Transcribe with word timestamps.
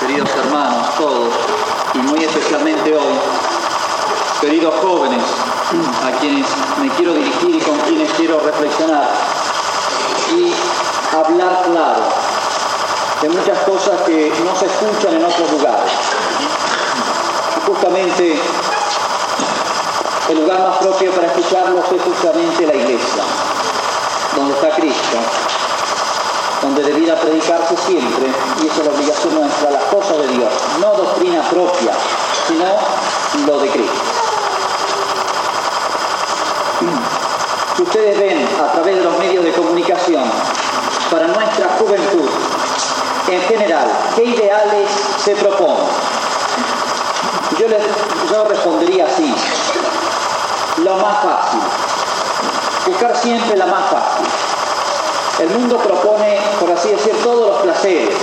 queridos 0.00 0.30
hermanos, 0.30 0.94
todos, 0.96 1.34
y 1.94 1.98
muy 1.98 2.24
especialmente 2.24 2.94
hoy, 2.94 3.14
queridos 4.40 4.74
jóvenes, 4.80 5.22
a 6.02 6.18
quienes 6.18 6.46
me 6.80 6.88
quiero 6.96 7.12
dirigir 7.12 7.56
y 7.56 7.60
con 7.60 7.78
quienes 7.80 8.10
quiero 8.12 8.40
reflexionar 8.40 9.08
y 10.34 10.52
hablar 11.14 11.62
claro 11.70 12.02
de 13.20 13.28
muchas 13.28 13.58
cosas 13.60 14.00
que 14.06 14.32
no 14.42 14.58
se 14.58 14.66
escuchan 14.66 15.16
en 15.16 15.24
otros 15.24 15.52
lugares. 15.52 15.92
Justamente 17.66 18.40
el 20.30 20.38
lugar 20.40 20.60
más 20.60 20.78
propio 20.78 21.10
para 21.12 21.26
escucharlos 21.26 21.84
es 21.92 22.02
justamente 22.02 22.66
la 22.66 22.74
iglesia, 22.74 23.22
donde 24.34 24.54
está 24.54 24.70
Cristo, 24.70 25.18
donde 26.62 26.82
debiera 26.82 27.14
predicarse 27.16 27.76
siempre, 27.86 28.26
y 28.62 28.66
esa 28.66 28.80
es 28.80 28.86
la 28.86 28.92
obligación 28.92 29.34
nuestra, 29.34 29.70
las 29.70 29.84
cosas 29.84 30.18
de 30.18 30.28
Dios, 30.28 30.52
no 30.80 30.94
doctrina 30.94 31.42
propia, 31.48 31.92
sino 32.46 33.46
lo 33.46 33.58
de 33.60 33.68
Cristo. 33.70 33.92
Si 37.76 37.82
ustedes 37.82 38.18
ven 38.18 38.48
a 38.62 38.72
través 38.72 38.96
de 38.96 39.04
los 39.04 39.18
medios 39.18 39.44
de 39.44 39.52
comunicación, 39.52 40.24
para 41.10 41.26
nuestra 41.26 41.68
juventud, 41.78 42.28
en 43.28 43.42
general, 43.42 43.90
¿qué 44.14 44.24
ideales 44.24 44.90
se 45.24 45.34
proponen? 45.36 45.86
Yo, 47.58 47.68
les, 47.68 47.82
yo 48.30 48.44
respondería 48.44 49.06
así, 49.06 49.34
lo 50.84 50.96
más 50.96 51.18
fácil, 51.22 51.60
buscar 52.86 53.16
siempre 53.16 53.56
la 53.56 53.66
más 53.66 53.90
fácil. 53.90 54.09
El 55.40 55.48
mundo 55.48 55.78
propone, 55.78 56.38
por 56.60 56.70
así 56.70 56.90
decir, 56.90 57.14
todos 57.24 57.48
los 57.48 57.62
placeres. 57.62 58.14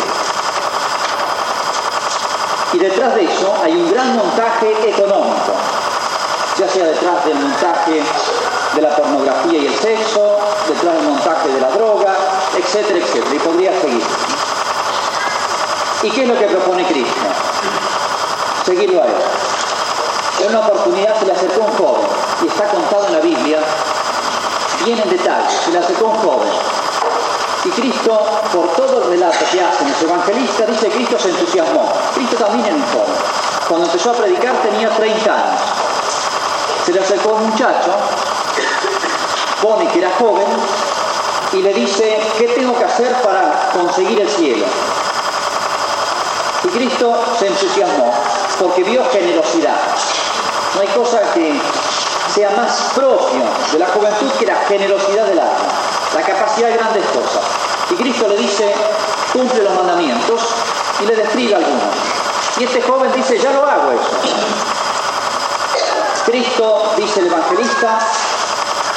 Y 2.74 2.78
detrás 2.78 3.16
de 3.16 3.24
eso 3.24 3.56
hay 3.64 3.72
un 3.72 3.92
gran 3.92 4.16
montaje 4.16 4.72
económico, 4.88 5.54
ya 6.60 6.70
sea 6.70 6.86
detrás 6.86 7.26
del 7.26 7.40
montaje 7.40 8.04
de 8.76 8.82
la 8.82 8.96
pornografía 8.96 9.58
y 9.58 9.66
el 9.66 9.74
sexo, 9.74 10.38
detrás 10.68 10.94
del 10.94 11.04
montaje 11.06 11.48
de 11.50 11.60
la 11.60 11.70
droga, 11.70 12.14
etcétera, 12.56 13.00
etcétera. 13.00 13.36
Y 13.36 13.40
podría 13.40 13.82
seguir. 13.82 14.04
¿Y 16.04 16.12
qué 16.12 16.22
es 16.22 16.28
lo 16.28 16.38
que 16.38 16.46
propone 16.46 16.86
Cristo? 16.86 17.20
Seguirlo 18.64 19.02
a 19.02 19.06
él. 19.06 19.16
En 20.44 20.50
una 20.50 20.68
oportunidad 20.68 21.18
se 21.18 21.26
le 21.26 21.32
acercó 21.32 21.62
un 21.62 21.78
joven, 21.78 22.08
y 22.44 22.48
está 22.48 22.66
contado 22.66 23.08
en 23.08 23.14
la 23.14 23.20
Biblia, 23.22 23.60
bien 24.86 25.00
en 25.00 25.10
detalle, 25.10 25.58
se 25.66 25.72
le 25.72 25.80
acercó 25.80 26.06
un 26.06 26.18
joven 26.18 26.50
y 27.68 27.70
Cristo, 27.72 28.26
por 28.54 28.68
todo 28.76 29.04
el 29.04 29.10
relato 29.12 29.40
que 29.52 29.62
hacen 29.62 29.90
los 29.90 30.02
evangelistas, 30.02 30.68
dice 30.68 30.88
que 30.88 30.96
Cristo 30.96 31.20
se 31.20 31.30
entusiasmó. 31.30 31.92
Cristo 32.16 32.38
también 32.38 32.82
joven. 32.94 33.16
Cuando 33.68 33.86
empezó 33.88 34.12
a 34.12 34.14
predicar 34.14 34.56
tenía 34.62 34.90
30 34.90 35.34
años. 35.34 35.62
Se 36.86 36.94
le 36.94 37.02
acercó 37.02 37.32
un 37.32 37.50
muchacho, 37.50 37.92
pone 39.62 39.88
que 39.90 40.00
era 40.00 40.12
joven, 40.18 40.48
y 41.54 41.62
le 41.62 41.74
dice, 41.74 42.20
¿qué 42.38 42.48
tengo 42.50 42.78
que 42.78 42.86
hacer 42.86 43.14
para 43.22 43.70
conseguir 43.74 44.22
el 44.22 44.30
cielo? 44.30 44.66
Y 46.64 46.68
Cristo 46.70 47.18
se 47.38 47.48
entusiasmó 47.48 48.14
porque 48.60 48.84
vio 48.84 49.04
generosidad. 49.12 49.76
No 50.76 50.82
hay 50.82 50.88
cosa 50.88 51.20
que 51.34 51.60
sea 52.34 52.52
más 52.52 52.92
propio 52.96 53.44
de 53.72 53.80
la 53.80 53.88
juventud 53.88 54.32
que 54.40 54.46
la 54.46 54.56
generosidad 54.68 55.26
del 55.26 55.40
alma, 55.40 55.68
la 56.16 56.22
capacidad 56.22 56.70
de 56.70 56.78
grandes 56.78 57.06
cosas. 57.08 57.57
Y 57.90 57.96
Cristo 57.96 58.28
le 58.28 58.38
dice, 58.38 58.74
cumple 59.32 59.64
los 59.64 59.74
mandamientos 59.76 60.42
y 61.02 61.06
le 61.06 61.16
describe 61.16 61.56
algunos. 61.56 61.96
Y 62.60 62.64
este 62.64 62.82
joven 62.82 63.12
dice, 63.16 63.40
ya 63.40 63.52
lo 63.52 63.66
hago 63.66 63.92
eso. 63.92 64.12
Cristo, 66.26 66.94
dice 66.98 67.22
el 67.22 67.28
evangelista, 67.28 68.00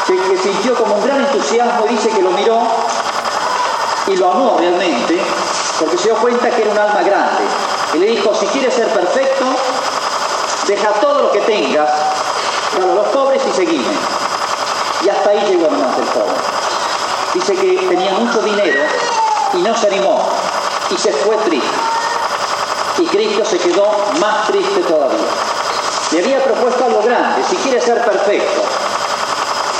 que, 0.06 0.38
sintió 0.38 0.74
como 0.74 0.96
un 0.96 1.04
gran 1.04 1.20
entusiasmo 1.20 1.86
y 1.86 1.88
dice 1.90 2.08
que 2.08 2.22
lo 2.22 2.30
miró 2.32 2.60
y 4.08 4.16
lo 4.16 4.32
amó 4.32 4.56
realmente, 4.58 5.20
porque 5.78 5.96
se 5.96 6.04
dio 6.04 6.16
cuenta 6.16 6.50
que 6.50 6.62
era 6.62 6.72
un 6.72 6.78
alma 6.78 7.02
grande. 7.02 7.44
Y 7.94 7.98
le 7.98 8.06
dijo, 8.06 8.34
si 8.34 8.46
quieres 8.46 8.74
ser 8.74 8.88
perfecto, 8.88 9.44
deja 10.66 10.88
todo 11.00 11.22
lo 11.22 11.32
que 11.32 11.40
tengas, 11.40 11.90
para 12.72 12.94
los 12.94 13.06
pobres 13.08 13.42
y 13.48 13.52
seguime. 13.52 13.94
Y 15.04 15.08
hasta 15.08 15.30
ahí 15.30 15.40
llegó 15.48 15.70
nomás 15.70 15.96
el 15.98 16.06
joven 16.06 16.39
dice 17.40 17.54
que 17.54 17.86
tenía 17.88 18.12
mucho 18.12 18.42
dinero 18.42 18.82
y 19.54 19.58
no 19.58 19.74
se 19.74 19.86
animó 19.86 20.28
y 20.90 20.98
se 20.98 21.12
fue 21.12 21.36
triste. 21.38 21.68
Y 22.98 23.06
Cristo 23.06 23.44
se 23.44 23.58
quedó 23.58 23.86
más 24.20 24.46
triste 24.48 24.80
todavía. 24.82 25.26
Le 26.12 26.18
había 26.20 26.44
propuesto 26.44 26.84
algo 26.84 27.02
grande, 27.02 27.42
si 27.48 27.56
quiere 27.56 27.80
ser 27.80 28.04
perfecto. 28.04 28.62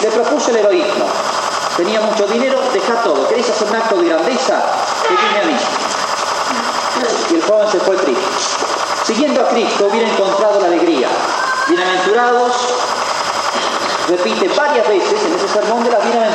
Le 0.00 0.08
propuso 0.08 0.50
el 0.50 0.56
heroísmo. 0.56 1.04
Tenía 1.76 2.00
mucho 2.00 2.26
dinero, 2.26 2.58
deja 2.72 2.94
todo. 3.02 3.28
¿Queréis 3.28 3.50
hacer 3.50 3.68
un 3.68 3.76
acto 3.76 3.96
de 3.96 4.08
grandeza? 4.08 4.62
Seguidme 5.02 5.40
a 5.40 5.44
mí. 5.44 5.56
Y 7.30 7.34
el 7.34 7.42
joven 7.42 7.68
se 7.70 7.80
fue 7.80 7.96
triste. 7.96 8.24
Siguiendo 9.04 9.42
a 9.42 9.48
Cristo 9.48 9.88
hubiera 9.90 10.08
encontrado 10.08 10.60
la 10.60 10.66
alegría. 10.66 11.08
Bienaventurados 11.68 12.70
repite 14.10 14.48
varias 14.56 14.88
veces 14.88 15.24
en 15.24 15.34
ese 15.34 15.48
sermón 15.48 15.84
de 15.84 15.90
las 15.90 16.02
bienaventuranzas, 16.02 16.29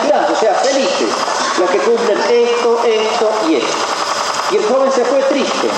Y 4.51 4.57
el 4.57 4.65
joven 4.67 4.91
se 4.91 5.03
fue 5.05 5.19
triste. 5.23 5.69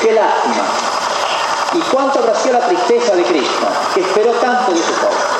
Qué 0.00 0.12
lástima. 0.12 0.64
¿Y 1.72 1.80
cuánto 1.92 2.18
habrá 2.18 2.32
la 2.32 2.66
tristeza 2.66 3.14
de 3.14 3.22
Cristo, 3.22 3.66
que 3.94 4.00
esperó 4.00 4.32
tanto 4.32 4.72
de 4.72 4.80
ese 4.80 4.92
joven? 4.94 5.30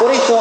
Por 0.00 0.10
eso, 0.10 0.38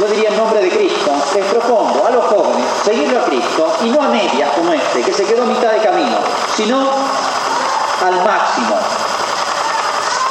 yo 0.00 0.06
diría 0.06 0.28
en 0.28 0.36
nombre 0.36 0.60
de 0.60 0.70
Cristo, 0.70 1.10
les 1.34 1.44
propongo 1.46 2.06
a 2.06 2.10
los 2.10 2.24
jóvenes 2.26 2.64
seguirlo 2.84 3.20
a 3.20 3.24
Cristo 3.24 3.76
y 3.82 3.90
no 3.90 4.02
a 4.02 4.08
medias 4.08 4.50
como 4.56 4.72
este, 4.72 5.02
que 5.02 5.12
se 5.12 5.24
quedó 5.24 5.42
a 5.42 5.46
mitad 5.46 5.70
de 5.72 5.78
camino, 5.80 6.18
sino 6.56 6.78
al 6.80 8.24
máximo, 8.24 8.76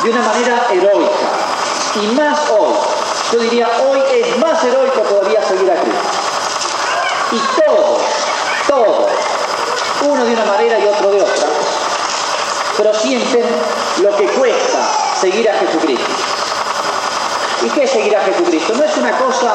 de 0.03 0.09
una 0.09 0.22
manera 0.22 0.68
heroica, 0.72 1.29
y 2.02 2.08
más 2.16 2.40
hoy. 2.50 2.73
Yo 3.34 3.40
diría, 3.40 3.68
hoy 3.90 4.02
es 4.13 4.38
más 4.40 4.63
heroico 4.63 5.02
todavía 5.02 5.41
seguir 5.46 5.72
a 5.72 5.75
Cristo. 5.75 6.09
Y 7.31 7.62
todos, 7.62 8.02
todos, 8.72 9.06
uno 10.08 10.24
de 10.24 10.34
una 10.34 10.46
manera 10.46 10.80
y 10.80 10.88
otro 10.88 11.12
de 11.12 11.22
otra, 11.22 11.48
pero 12.78 12.94
sienten 12.94 13.44
lo 14.02 14.16
que 14.16 14.28
cuesta 14.28 14.80
seguir 15.20 15.50
a 15.50 15.54
Jesucristo. 15.56 16.12
¿Y 17.66 17.70
qué 17.70 17.84
es 17.84 17.92
seguir 17.92 18.16
a 18.16 18.22
Jesucristo? 18.22 18.74
No 18.76 18.86
es 18.86 18.96
una 18.96 19.12
cosa 19.18 19.52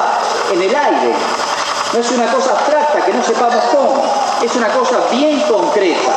en 0.53 0.61
el 0.61 0.69
aire, 0.69 1.15
no 1.95 1.99
es 1.99 2.11
una 2.11 2.31
cosa 2.31 2.51
abstracta 2.51 3.07
que 3.07 3.13
no 3.15 3.25
sepamos 3.25 3.65
cómo, 3.73 4.05
es 4.43 4.55
una 4.55 4.69
cosa 4.69 4.99
bien 5.11 5.41
concreta. 5.49 6.13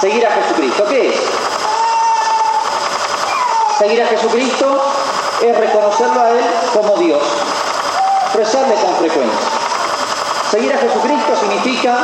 Seguir 0.00 0.26
a 0.26 0.30
Jesucristo, 0.32 0.84
¿qué 0.88 1.10
es? 1.10 1.20
Seguir 3.78 4.02
a 4.02 4.06
Jesucristo 4.08 4.92
es 5.40 5.56
reconocerlo 5.56 6.20
a 6.20 6.30
Él 6.30 6.44
como 6.74 6.96
Dios, 6.96 7.22
rezarle 8.34 8.74
con 8.74 8.96
frecuencia. 8.96 9.51
Seguir 10.52 10.70
a 10.70 10.76
Jesucristo 10.76 11.34
significa 11.40 11.96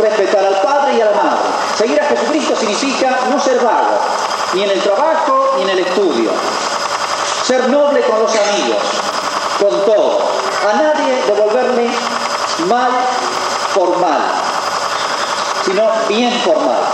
respetar 0.00 0.44
al 0.44 0.54
Padre 0.62 0.98
y 0.98 1.00
a 1.00 1.06
la 1.06 1.10
Madre. 1.10 1.48
Seguir 1.76 2.00
a 2.00 2.04
Jesucristo 2.04 2.54
significa 2.54 3.18
no 3.28 3.40
ser 3.40 3.58
vago, 3.58 3.98
ni 4.54 4.62
en 4.62 4.70
el 4.70 4.80
trabajo 4.82 5.54
ni 5.56 5.62
en 5.64 5.70
el 5.70 5.78
estudio. 5.80 6.30
Ser 7.42 7.68
noble 7.68 8.02
con 8.02 8.20
los 8.20 8.30
amigos, 8.30 8.78
con 9.58 9.84
todo. 9.84 10.20
A 10.70 10.76
nadie 10.76 11.24
devolverle 11.26 11.90
mal 12.68 12.92
por 13.74 13.98
mal, 13.98 14.20
sino 15.64 15.82
bien 16.08 16.40
por 16.44 16.58
mal. 16.60 16.84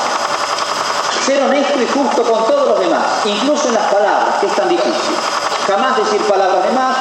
Ser 1.27 1.43
honesto 1.43 1.83
y 1.83 1.87
justo 1.87 2.23
con 2.23 2.47
todos 2.47 2.69
los 2.71 2.81
demás, 2.81 3.05
incluso 3.27 3.69
en 3.69 3.75
las 3.75 3.93
palabras, 3.93 4.37
que 4.41 4.47
es 4.47 4.57
tan 4.57 4.71
difícil. 4.71 5.17
Jamás 5.67 5.99
decir 5.99 6.23
palabras 6.23 6.65
de 6.65 6.73
más, 6.73 6.97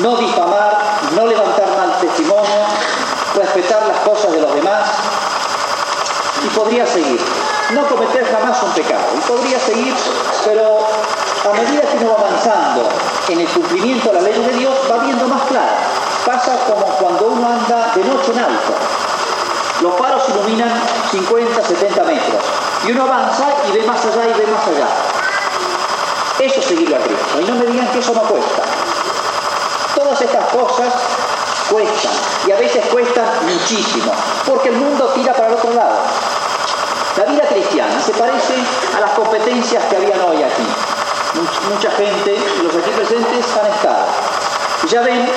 no 0.00 0.16
difamar, 0.16 0.76
no 1.14 1.26
levantar 1.26 1.68
mal 1.76 1.98
testimonio, 2.00 2.66
respetar 3.34 3.86
las 3.86 3.98
cosas 3.98 4.23
de 4.34 4.40
los 4.40 4.54
demás. 4.54 4.90
Y 6.44 6.48
podría 6.48 6.86
seguir. 6.86 7.20
No 7.70 7.86
cometer 7.86 8.26
jamás 8.30 8.62
un 8.62 8.72
pecado. 8.72 9.04
Y 9.16 9.20
podría 9.20 9.58
seguir, 9.60 9.94
pero 10.44 10.78
a 11.50 11.54
medida 11.54 11.82
que 11.82 11.96
uno 11.98 12.14
va 12.14 12.26
avanzando 12.28 12.88
en 13.28 13.40
el 13.40 13.48
cumplimiento 13.48 14.10
de 14.10 14.14
la 14.14 14.20
ley 14.20 14.42
de 14.42 14.52
Dios, 14.58 14.74
va 14.90 14.98
viendo 15.04 15.26
más 15.28 15.42
claro. 15.42 15.72
Pasa 16.26 16.56
como 16.66 16.86
cuando 16.96 17.26
uno 17.28 17.48
anda 17.48 17.92
de 17.94 18.04
noche 18.04 18.32
en 18.32 18.38
alto. 18.40 18.72
Los 19.82 19.94
faros 19.96 20.22
iluminan 20.28 20.70
50, 21.10 21.62
70 21.62 22.04
metros. 22.04 22.42
Y 22.86 22.92
uno 22.92 23.04
avanza 23.04 23.46
y 23.68 23.78
ve 23.78 23.86
más 23.86 24.04
allá 24.04 24.24
y 24.24 24.38
ve 24.38 24.46
más 24.46 24.66
allá. 24.66 24.88
Eso 26.40 26.60
es 26.60 26.66
seguirlo 26.66 26.96
a 26.96 26.98
Cristo. 26.98 27.40
Y 27.40 27.44
no 27.44 27.54
me 27.54 27.66
digan 27.66 27.88
que 27.92 27.98
eso 28.00 28.12
no 28.14 28.22
cuesta. 28.22 28.62
Todas 29.94 30.20
estas 30.20 30.44
cosas 30.46 30.92
cuestan. 31.74 32.12
Y 32.46 32.52
a 32.52 32.56
veces 32.56 32.84
cuestan 32.86 33.26
muchísimo, 33.42 34.12
porque 34.46 34.68
el 34.68 34.76
mundo 34.76 35.06
tira 35.14 35.32
para 35.32 35.48
el 35.48 35.54
otro 35.54 35.72
lado. 35.74 35.98
La 37.16 37.24
vida 37.24 37.42
cristiana 37.48 38.00
se 38.00 38.12
parece 38.12 38.54
a 38.96 39.00
las 39.00 39.10
competencias 39.10 39.84
que 39.84 39.96
habían 39.96 40.20
hoy 40.20 40.42
aquí. 40.42 40.66
Mucha 41.72 41.90
gente, 41.90 42.36
los 42.62 42.74
aquí 42.76 42.90
presentes, 42.90 43.44
han 43.56 43.66
estado. 43.66 44.06
ya 44.88 45.02
ven 45.02 45.28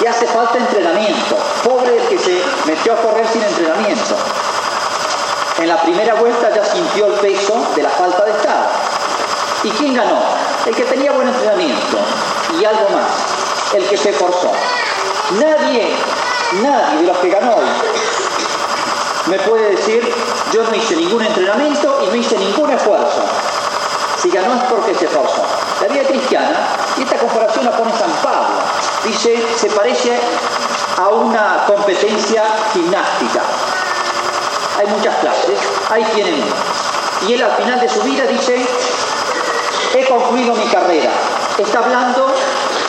que 0.00 0.08
hace 0.08 0.26
falta 0.26 0.58
entrenamiento. 0.58 1.36
Pobre 1.62 1.96
el 1.96 2.08
que 2.08 2.18
se 2.18 2.42
metió 2.66 2.94
a 2.94 2.96
correr 2.96 3.26
sin 3.28 3.42
entrenamiento. 3.42 4.16
En 5.58 5.68
la 5.68 5.80
primera 5.82 6.14
vuelta 6.14 6.50
ya 6.52 6.64
sintió 6.64 7.06
el 7.06 7.12
peso 7.20 7.54
de 7.76 7.82
la 7.82 7.90
falta 7.90 8.24
de 8.24 8.32
estado. 8.32 8.66
¿Y 9.62 9.70
quién 9.70 9.94
ganó? 9.94 10.18
El 10.66 10.74
que 10.74 10.84
tenía 10.84 11.12
buen 11.12 11.28
entrenamiento 11.28 11.98
y 12.58 12.64
algo 12.64 12.88
más, 12.90 13.74
el 13.74 13.84
que 13.84 13.96
se 13.96 14.10
esforzó. 14.10 14.50
Nadie, 15.40 15.96
nadie 16.62 17.00
de 17.00 17.06
los 17.06 17.16
que 17.18 17.30
ganó 17.30 17.54
hoy 17.54 17.66
me 19.26 19.38
puede 19.38 19.70
decir, 19.76 20.02
yo 20.52 20.64
no 20.64 20.74
hice 20.74 20.96
ningún 20.96 21.22
entrenamiento 21.22 22.00
y 22.04 22.06
no 22.08 22.16
hice 22.16 22.36
ningún 22.36 22.70
esfuerzo. 22.70 23.22
Si 24.20 24.30
ganó 24.30 24.54
es 24.54 24.62
porque 24.64 24.94
se 24.94 25.06
esforzó. 25.06 25.42
La 25.80 25.88
vida 25.88 26.04
cristiana, 26.04 26.76
y 26.96 27.02
esta 27.02 27.16
comparación 27.16 27.64
la 27.64 27.76
pone 27.76 27.92
San 27.92 28.10
Pablo, 28.22 28.56
dice, 29.04 29.42
se 29.56 29.68
parece 29.70 30.18
a 30.98 31.08
una 31.08 31.64
competencia 31.66 32.44
gimnástica. 32.72 33.42
Hay 34.78 34.86
muchas 34.88 35.16
clases, 35.16 35.58
ahí 35.90 36.04
tienen 36.14 36.34
uno. 36.34 37.28
Y 37.28 37.34
él 37.34 37.42
al 37.42 37.52
final 37.52 37.80
de 37.80 37.88
su 37.88 38.02
vida 38.02 38.26
dice, 38.26 38.66
he 39.94 40.04
concluido 40.06 40.54
mi 40.54 40.66
carrera. 40.66 41.10
Está 41.58 41.78
hablando 41.78 42.34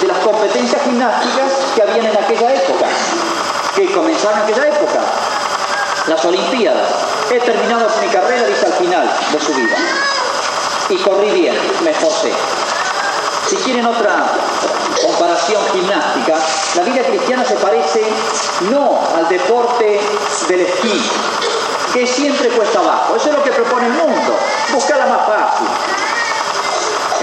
de 0.04 0.10
las 0.10 0.18
competencias 0.18 0.82
gimnásticas 0.84 1.50
que 1.74 1.82
habían 1.82 2.08
en 2.08 2.18
aquella 2.18 2.54
época, 2.54 2.88
que 3.74 3.90
comenzaron 3.94 4.40
en 4.40 4.44
aquella 4.44 4.68
época 4.68 5.00
las 6.08 6.26
Olimpiadas. 6.26 6.90
He 7.32 7.40
terminado 7.40 7.88
mi 8.02 8.08
carrera, 8.10 8.46
dice 8.48 8.66
al 8.66 8.74
final 8.74 9.10
de 9.32 9.40
su 9.40 9.54
vida. 9.54 9.78
Y 10.90 10.98
corrí 10.98 11.32
bien, 11.32 11.56
me 11.86 11.92
esforcé. 11.92 12.34
Si 13.48 13.56
quieren 13.58 13.86
otra 13.86 14.26
comparación 15.06 15.62
gimnástica, 15.72 16.36
la 16.76 16.84
vida 16.84 17.04
cristiana 17.04 17.46
se 17.46 17.56
parece 17.56 18.04
no 18.72 19.00
al 19.16 19.30
deporte 19.30 20.02
del 20.50 20.60
esquí, 20.60 21.02
que 21.94 22.06
siempre 22.06 22.50
cuesta 22.50 22.80
abajo. 22.80 23.16
Eso 23.16 23.30
es 23.30 23.36
lo 23.36 23.44
que 23.44 23.52
propone 23.52 23.86
el 23.86 23.94
mundo, 23.94 24.36
buscarla 24.74 25.06
más 25.06 25.26
fácil. 25.28 25.68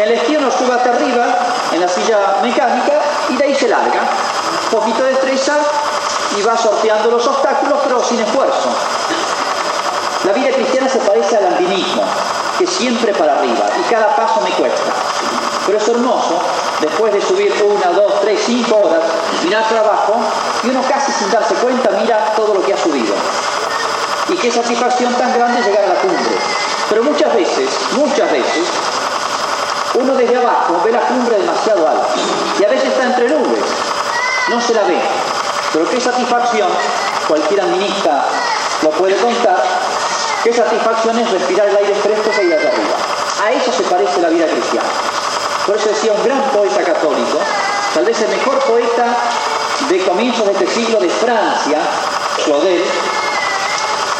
El 0.00 0.12
esquí 0.12 0.34
uno 0.34 0.50
sube 0.50 0.72
hasta 0.72 0.94
arriba 0.94 1.26
en 1.72 1.80
la 1.80 1.88
silla 1.88 2.38
mecánica 2.42 3.02
y 3.28 3.36
de 3.36 3.44
ahí 3.44 3.54
se 3.54 3.68
larga. 3.68 4.00
Un 4.64 4.78
poquito 4.78 5.02
de 5.02 5.10
destreza 5.10 5.58
y 6.38 6.42
va 6.42 6.56
sorteando 6.56 7.10
los 7.10 7.26
obstáculos, 7.26 7.80
pero 7.84 8.02
sin 8.02 8.18
esfuerzo. 8.18 8.70
La 10.24 10.32
vida 10.32 10.52
cristiana 10.52 10.88
se 10.88 11.00
parece 11.00 11.36
al 11.36 11.46
andinismo, 11.48 12.02
que 12.58 12.66
siempre 12.66 13.12
para 13.12 13.34
arriba, 13.38 13.66
y 13.78 13.90
cada 13.90 14.16
paso 14.16 14.40
me 14.40 14.50
cuesta. 14.50 14.90
Pero 15.66 15.76
es 15.76 15.88
hermoso, 15.88 16.38
después 16.80 17.12
de 17.12 17.20
subir 17.20 17.52
una, 17.62 17.90
dos, 17.92 18.22
tres, 18.22 18.40
cinco 18.46 18.76
horas, 18.76 19.02
mirar 19.44 19.68
trabajo, 19.68 20.14
y 20.62 20.70
uno 20.70 20.82
casi 20.88 21.12
sin 21.12 21.30
darse 21.30 21.54
cuenta 21.56 21.90
mira 22.00 22.32
todo 22.36 22.54
lo 22.54 22.62
que 22.62 22.72
ha 22.72 22.78
subido. 22.78 23.14
Y 24.30 24.34
qué 24.36 24.50
satisfacción 24.50 25.12
tan 25.14 25.34
grande 25.34 25.62
llegar 25.62 25.84
a 25.84 25.88
la 25.88 26.00
cumbre. 26.00 26.38
Pero 26.88 27.04
muchas 27.04 27.34
veces, 27.34 27.68
muchas 27.92 28.30
veces, 28.32 28.64
uno 30.00 30.14
desde 30.14 30.36
abajo 30.36 30.80
ve 30.84 30.92
la 30.92 31.00
cumbre 31.00 31.38
demasiado 31.38 31.88
alta, 31.88 32.08
y 32.58 32.64
a 32.64 32.68
veces 32.68 32.88
está 32.88 33.04
entre 33.04 33.28
nubes, 33.28 33.64
no 34.48 34.60
se 34.60 34.74
la 34.74 34.82
ve, 34.82 34.98
pero 35.72 35.88
qué 35.88 36.00
satisfacción, 36.00 36.68
cualquier 37.28 37.60
administra 37.60 38.24
lo 38.82 38.90
puede 38.90 39.16
contar, 39.16 39.62
qué 40.42 40.52
satisfacción 40.52 41.18
es 41.18 41.30
respirar 41.30 41.68
el 41.68 41.76
aire 41.76 41.94
fresco 41.94 42.30
ahí 42.38 42.52
allá 42.52 42.68
arriba. 42.68 42.96
A 43.44 43.52
eso 43.52 43.72
se 43.72 43.82
parece 43.84 44.20
la 44.20 44.28
vida 44.28 44.46
cristiana. 44.46 44.88
Por 45.66 45.76
eso 45.76 45.88
decía 45.88 46.12
un 46.12 46.22
gran 46.24 46.42
poeta 46.50 46.82
católico, 46.82 47.38
tal 47.94 48.04
vez 48.04 48.20
el 48.22 48.28
mejor 48.28 48.58
poeta 48.60 49.06
de 49.88 50.04
comienzos 50.04 50.46
de 50.46 50.52
este 50.52 50.66
siglo 50.66 50.98
de 50.98 51.08
Francia, 51.08 51.78
Claudel, 52.44 52.84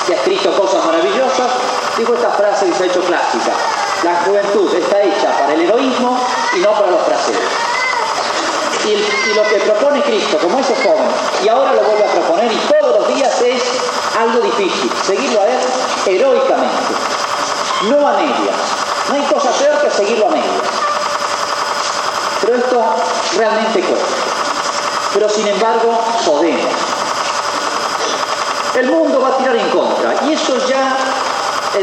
que 0.07 0.13
ha 0.15 0.17
escrito 0.17 0.57
cosas 0.57 0.85
maravillosas, 0.85 1.51
dijo 1.99 2.15
esta 2.15 2.31
frase 2.31 2.69
y 2.69 2.73
se 2.73 2.85
ha 2.85 2.87
hecho 2.87 3.01
clásica. 3.01 3.53
La 4.03 4.17
juventud 4.25 4.75
está 4.75 5.03
hecha 5.03 5.31
para 5.39 5.53
el 5.53 5.61
heroísmo 5.61 6.19
y 6.57 6.61
no 6.61 6.71
para 6.71 6.91
los 6.91 7.01
placeres. 7.03 7.41
Y, 8.87 9.35
lo 9.35 9.43
que 9.45 9.57
propone 9.57 10.03
Cristo, 10.03 10.39
como 10.39 10.59
ese 10.59 10.75
joven, 10.77 11.07
y 11.45 11.49
ahora 11.49 11.75
lo 11.75 11.83
vuelve 11.83 12.05
a 12.05 12.13
proponer, 12.13 12.51
y 12.51 12.57
todos 12.57 12.99
los 12.99 13.09
días 13.15 13.41
es 13.43 13.63
algo 14.19 14.41
difícil, 14.41 14.91
seguirlo 15.07 15.43
a 15.43 15.47
Él 15.47 15.59
heroicamente, 16.07 16.95
no 17.91 18.09
a 18.09 18.13
medias. 18.13 18.57
No 19.09 19.15
hay 19.15 19.23
cosa 19.23 19.51
peor 19.51 19.83
que 19.83 19.91
seguirlo 19.91 20.29
a 20.29 20.31
medias. 20.31 20.51
Pero 22.41 22.55
esto 22.57 22.85
realmente 23.37 23.81
cuesta. 23.81 24.07
Pero 25.13 25.29
sin 25.29 25.47
embargo, 25.47 26.01
podemos. 26.25 26.73
El 28.77 28.87
mundo 28.87 29.21
va 29.21 29.29
a 29.29 29.37
tirar 29.37 29.57
en 29.57 29.69
contra, 29.69 30.15
y 30.27 30.33
eso 30.33 30.57
ya 30.67 30.97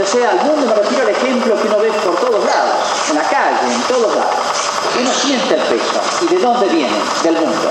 o 0.01 0.05
sea, 0.05 0.31
el 0.31 0.41
mundo 0.41 0.67
me 0.67 0.75
refiero 0.75 1.03
al 1.03 1.09
ejemplo 1.09 1.55
que 1.61 1.67
uno 1.67 1.79
ve 1.79 1.91
por 1.91 2.15
todos 2.15 2.45
lados, 2.45 2.75
en 3.09 3.15
la 3.15 3.23
calle, 3.23 3.73
en 3.73 3.81
todos 3.83 4.15
lados. 4.15 4.35
Uno 4.99 5.11
siente 5.11 5.55
el 5.55 5.61
peso. 5.61 6.01
¿Y 6.21 6.35
de 6.35 6.39
dónde 6.39 6.67
viene? 6.67 6.97
Del 7.23 7.35
mundo. 7.35 7.69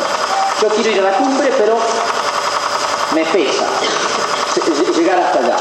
Yo 0.63 0.69
quiero 0.69 0.91
ir 0.91 1.01
a 1.01 1.11
la 1.11 1.19
cumbre, 1.19 1.53
pero 1.59 1.79
me 3.15 3.25
pesa 3.25 3.65
llegar 4.97 5.19
hasta 5.21 5.39
allá. 5.39 5.57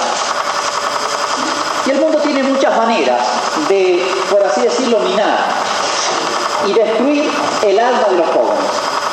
Y 1.85 1.91
el 1.91 1.99
mundo 1.99 2.17
tiene 2.19 2.43
muchas 2.43 2.75
maneras 2.77 3.21
de, 3.67 4.11
por 4.29 4.43
así 4.43 4.61
decirlo, 4.61 4.99
minar 4.99 5.37
y 6.65 6.73
destruir 6.73 7.29
el 7.63 7.79
alma 7.79 8.07
de 8.09 8.17
los 8.17 8.27
jóvenes. 8.27 8.71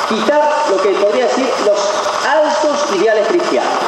Quitar 0.09 0.65
lo 0.69 0.81
que 0.81 0.89
podría 0.89 1.27
decir 1.27 1.47
los 1.65 1.79
altos 2.25 2.95
ideales 2.95 3.27
cristianos. 3.27 3.82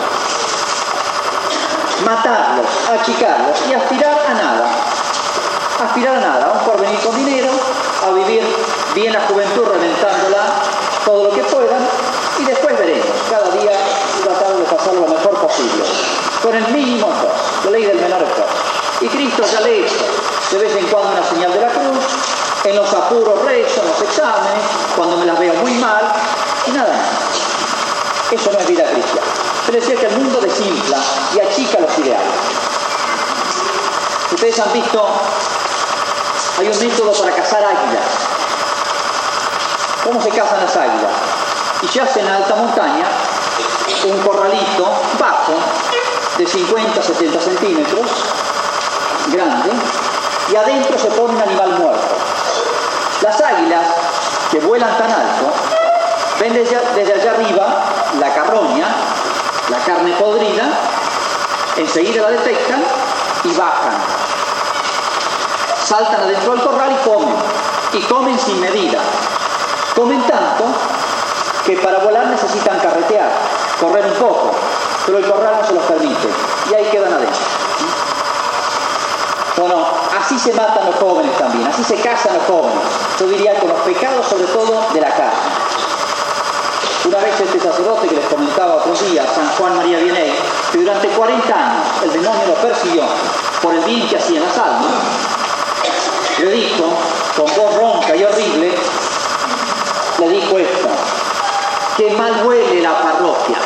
Matarlos, 2.05 2.67
achicarlos 2.87 3.57
y 3.67 3.73
aspirar 3.73 4.17
a 4.29 4.33
nada. 4.35 4.65
Aspirar 5.83 6.17
a 6.17 6.19
nada, 6.19 6.45
a 6.45 6.59
un 6.59 6.65
porvenir 6.65 6.99
con 6.99 7.15
dinero, 7.15 7.49
a 8.05 8.11
vivir 8.11 8.43
bien 8.93 9.11
la 9.11 9.21
juventud 9.21 9.65
reventándola 9.65 10.53
todo 11.03 11.23
lo 11.25 11.31
que 11.31 11.41
puedan 11.43 11.85
y 12.39 12.43
después 12.43 12.77
veremos, 12.77 13.07
cada 13.29 13.49
día 13.49 13.71
tratar 14.23 14.53
de 14.55 14.63
pasarlo 14.65 15.01
lo 15.01 15.07
mejor 15.07 15.33
posible, 15.47 15.83
con 16.43 16.55
el 16.55 16.67
mínimo 16.67 17.07
esfuerzo, 17.07 17.65
la 17.65 17.71
ley 17.71 17.85
del 17.85 17.99
menor 17.99 18.21
esfuerzo. 18.21 18.53
Y 19.01 19.07
Cristo 19.07 19.43
ya 19.51 19.61
le 19.61 19.79
hizo 19.79 20.05
de 20.51 20.57
vez 20.59 20.75
en 20.75 20.85
cuando 20.87 21.11
una 21.11 21.27
señal 21.27 21.53
de 21.53 21.61
la 21.61 21.69
cruz, 21.69 22.03
en 22.65 22.75
los 22.75 22.93
apuros 22.93 23.45
rezo, 23.45 23.81
en 23.81 23.87
los 23.87 24.01
exámenes, 24.01 24.63
cuando 24.95 25.17
me 25.17 25.25
las 25.25 25.39
veo 25.39 25.53
muy 25.55 25.73
mal, 25.73 26.13
y 26.67 26.71
nada 26.71 26.93
más. 26.93 28.31
Eso 28.31 28.51
no 28.51 28.59
es 28.59 28.67
vida 28.67 28.83
cristiana. 28.83 29.34
Pero 29.65 29.79
decía 29.79 29.95
que 29.95 30.05
el 30.05 30.17
mundo 30.17 30.39
desinfla 30.39 30.97
y 31.35 31.39
achica 31.39 31.79
los 31.79 31.97
ideales. 31.97 32.33
Ustedes 34.31 34.59
han 34.59 34.73
visto 34.73 35.07
hay 36.57 36.69
un 36.69 36.79
método 36.79 37.11
para 37.11 37.35
cazar 37.35 37.61
águilas. 37.63 38.05
¿Cómo 40.05 40.21
se 40.21 40.29
cazan 40.29 40.61
las 40.61 40.75
águilas? 40.75 41.11
Y 41.81 41.87
se 41.87 42.01
hace 42.01 42.21
en 42.21 42.29
alta 42.29 42.55
montaña 42.55 43.05
un 44.05 44.21
corralito 44.21 44.89
bajo 45.19 45.53
de 46.37 46.47
50 46.47 47.01
70 47.01 47.41
centímetros, 47.41 48.05
grande, 49.33 49.71
y 50.51 50.55
adentro 50.55 50.97
se 50.97 51.07
pone 51.09 51.33
un 51.33 51.41
animal 51.41 51.69
muerto. 51.71 52.15
Las 53.21 53.41
águilas 53.41 53.87
que 54.51 54.59
vuelan 54.59 54.97
tan 54.97 55.11
alto 55.11 55.51
ven 56.39 56.53
desde 56.53 57.13
allá 57.13 57.31
arriba 57.31 57.83
la 58.19 58.33
carroña, 58.33 58.87
la 59.69 59.79
carne 59.79 60.11
podrida, 60.13 60.69
enseguida 61.77 62.23
la 62.23 62.29
detectan 62.29 62.83
y 63.43 63.53
bajan 63.53 64.25
saltan 65.85 66.21
adentro 66.21 66.53
del 66.53 66.63
corral 66.63 66.91
y 66.91 67.07
comen. 67.07 67.35
Y 67.93 68.01
comen 68.03 68.39
sin 68.39 68.59
medida. 68.59 68.99
Comen 69.95 70.21
tanto 70.23 70.65
que 71.65 71.77
para 71.77 71.99
volar 71.99 72.27
necesitan 72.27 72.79
carretear, 72.79 73.29
correr 73.79 74.05
un 74.05 74.13
poco, 74.13 74.51
pero 75.05 75.17
el 75.19 75.25
corral 75.25 75.57
no 75.61 75.67
se 75.67 75.73
los 75.73 75.83
permite. 75.83 76.29
Y 76.69 76.73
ahí 76.73 76.85
quedan 76.91 77.13
adentro. 77.13 77.41
Bueno, 79.57 79.87
así 80.19 80.37
se 80.37 80.53
matan 80.53 80.85
los 80.85 80.95
jóvenes 80.95 81.37
también, 81.37 81.65
así 81.67 81.83
se 81.83 81.95
casan 81.95 82.33
los 82.33 82.43
jóvenes. 82.45 82.83
Yo 83.19 83.27
diría 83.27 83.57
con 83.59 83.69
los 83.69 83.79
pecados 83.79 84.25
sobre 84.27 84.45
todo 84.45 84.85
de 84.93 85.01
la 85.01 85.09
carne. 85.09 85.54
Una 87.05 87.19
vez 87.19 87.39
este 87.39 87.59
sacerdote 87.59 88.07
que 88.07 88.15
les 88.15 88.25
comentaba 88.25 88.77
otro 88.77 88.93
día, 88.93 89.23
San 89.35 89.47
Juan 89.57 89.77
María 89.77 89.99
Vieney, 89.99 90.33
que 90.71 90.79
durante 90.79 91.07
40 91.07 91.53
años 91.53 91.85
el 92.03 92.13
demonio 92.13 92.47
lo 92.47 92.53
persiguió 92.55 93.03
por 93.61 93.75
el 93.75 93.81
bien 93.81 94.07
que 94.07 94.17
hacía 94.17 94.39
en 94.39 94.43
las 94.43 94.57
almas, 94.57 94.91
le 96.39 96.49
dijo, 96.49 96.83
con 97.37 97.45
voz 97.45 97.75
ronca 97.75 98.15
y 98.15 98.23
horrible, 98.23 98.73
le 100.17 100.29
dijo 100.29 100.57
esto, 100.57 100.87
que 101.95 102.09
mal 102.11 102.43
huele 102.43 102.81
la 102.81 102.99
parroquia. 102.99 103.57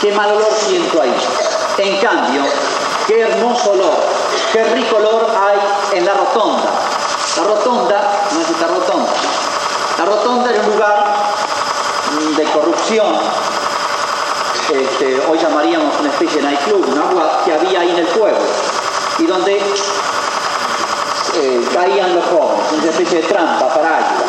qué 0.00 0.10
mal 0.12 0.32
olor 0.32 0.52
siento 0.58 1.00
ahí. 1.00 1.14
En 1.78 2.00
cambio, 2.00 2.42
qué 3.06 3.20
hermoso 3.20 3.70
olor, 3.70 3.96
qué 4.52 4.64
rico 4.64 4.96
olor 4.96 5.24
hay 5.40 5.98
en 5.98 6.04
la 6.04 6.14
rotonda. 6.14 6.68
La 7.36 7.44
rotonda 7.44 8.26
no 8.32 8.40
es 8.40 8.50
esta 8.50 8.66
rotonda. 8.66 9.12
La 9.98 10.04
rotonda 10.04 10.50
era 10.50 10.60
un 10.62 10.70
lugar 10.72 11.27
de 12.38 12.44
corrupción, 12.52 13.16
este, 14.72 15.20
hoy 15.28 15.38
llamaríamos 15.38 15.92
una 15.98 16.08
especie 16.08 16.40
de 16.40 16.46
nightclub, 16.46 16.88
un 16.88 16.98
agua 16.98 17.42
que 17.44 17.52
había 17.52 17.80
ahí 17.80 17.90
en 17.90 17.98
el 17.98 18.06
pueblo, 18.06 18.38
y 19.18 19.26
donde 19.26 19.56
eh, 21.34 21.68
caían 21.74 22.14
los 22.14 22.24
jóvenes, 22.26 22.64
una 22.80 22.90
especie 22.90 23.22
de 23.22 23.26
trampa 23.26 23.66
para 23.74 23.96
águila. 23.96 24.24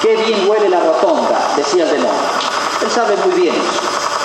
Qué 0.00 0.16
bien 0.16 0.48
huele 0.48 0.70
la 0.70 0.80
rotonda, 0.80 1.38
decía 1.54 1.84
el 1.84 1.90
demonio. 1.90 2.18
Él 2.80 2.90
sabe 2.90 3.16
muy 3.16 3.34
bien 3.34 3.54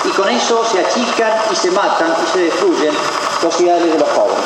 Y 0.04 0.10
con 0.10 0.28
eso 0.28 0.64
se 0.64 0.78
achican 0.78 1.32
y 1.50 1.56
se 1.56 1.72
matan 1.72 2.14
y 2.24 2.32
se 2.32 2.38
destruyen 2.44 2.94
los 3.42 3.60
ideales 3.60 3.92
de 3.92 3.98
los 3.98 4.08
jóvenes. 4.08 4.44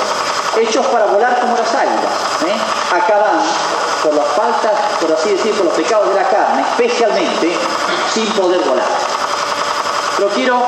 Hechos 0.57 0.87
para 0.87 1.07
volar 1.07 1.39
como 1.41 1.57
las 1.57 1.75
águilas. 1.75 2.13
¿eh? 2.47 2.97
Acaban 2.97 3.39
por 4.03 4.15
las 4.15 4.27
faltas, 4.29 4.73
por 5.01 5.13
así 5.13 5.31
decir, 5.31 5.53
por 5.55 5.67
los 5.67 5.75
pecados 5.75 6.09
de 6.09 6.15
la 6.15 6.29
carne, 6.29 6.65
especialmente 6.71 7.53
sin 8.19 8.33
poder 8.33 8.61
volar. 8.63 8.87
Lo 10.19 10.29
quiero 10.31 10.67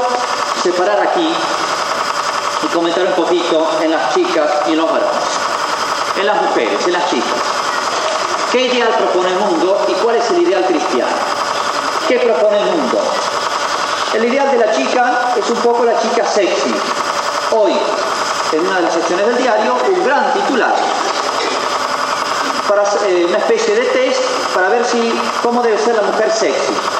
separar 0.63 1.01
aquí 1.01 1.35
y 2.63 2.67
comentar 2.69 3.05
un 3.07 3.13
poquito 3.15 3.69
en 3.83 3.91
las 3.91 4.15
chicas 4.15 4.49
y 4.69 4.73
en 4.73 4.79
los 4.79 4.91
varones. 4.91 5.25
En 6.17 6.27
las 6.27 6.43
mujeres, 6.43 6.87
en 6.87 6.93
las 6.93 7.11
chicas. 7.11 7.41
¿Qué 8.53 8.67
ideal 8.67 8.91
propone 8.91 9.31
el 9.31 9.39
mundo 9.39 9.85
y 9.89 9.93
cuál 9.95 10.17
es 10.17 10.31
el 10.31 10.43
ideal 10.43 10.65
cristiano? 10.65 11.11
¿Qué 12.07 12.19
propone 12.19 12.59
el 12.59 12.67
mundo? 12.67 12.99
El 14.15 14.25
ideal 14.27 14.51
de 14.51 14.59
la 14.59 14.73
chica 14.73 15.33
es 15.37 15.51
un 15.51 15.59
poco 15.59 15.85
la 15.85 16.01
chica 16.01 16.25
sexy. 16.27 16.75
Hoy, 17.53 17.73
en 18.53 18.61
una 18.61 18.77
de 18.77 18.83
las 18.83 18.95
secciones 18.95 19.27
del 19.27 19.39
diario, 19.39 19.77
un 19.89 20.05
gran 20.05 20.33
titular 20.35 20.75
para 22.69 22.85
eh, 23.09 23.27
una 23.29 23.39
especie 23.39 23.75
de 23.75 23.85
test 23.87 24.23
para 24.55 24.69
ver 24.69 24.85
si 24.85 25.13
cómo 25.43 25.61
debe 25.63 25.77
ser 25.79 25.97
la 25.97 26.03
mujer 26.03 26.31
sexy. 26.31 27.00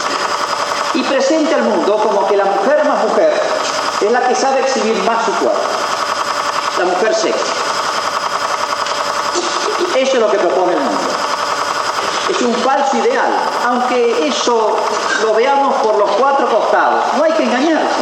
Presente 1.11 1.53
al 1.57 1.65
mundo 1.65 1.97
como 1.97 2.29
que 2.29 2.37
la 2.37 2.45
mujer 2.45 2.85
más 2.85 3.03
mujer 3.03 3.33
es 4.01 4.13
la 4.13 4.29
que 4.29 4.35
sabe 4.37 4.61
exhibir 4.61 4.97
más 5.03 5.25
su 5.25 5.33
cuerpo. 5.33 5.59
La 6.79 6.85
mujer 6.85 7.13
sexy. 7.13 7.53
Eso 9.97 10.13
es 10.15 10.21
lo 10.21 10.31
que 10.31 10.39
propone 10.39 10.73
el 10.73 10.79
mundo. 10.79 11.01
Es 12.29 12.41
un 12.43 12.55
falso 12.55 12.97
ideal, 12.97 13.29
aunque 13.67 14.29
eso 14.29 14.77
lo 15.25 15.35
veamos 15.35 15.75
por 15.83 15.99
los 15.99 16.11
cuatro 16.13 16.49
costados. 16.49 17.03
No 17.19 17.25
hay 17.25 17.33
que 17.33 17.43
engañarse. 17.43 18.01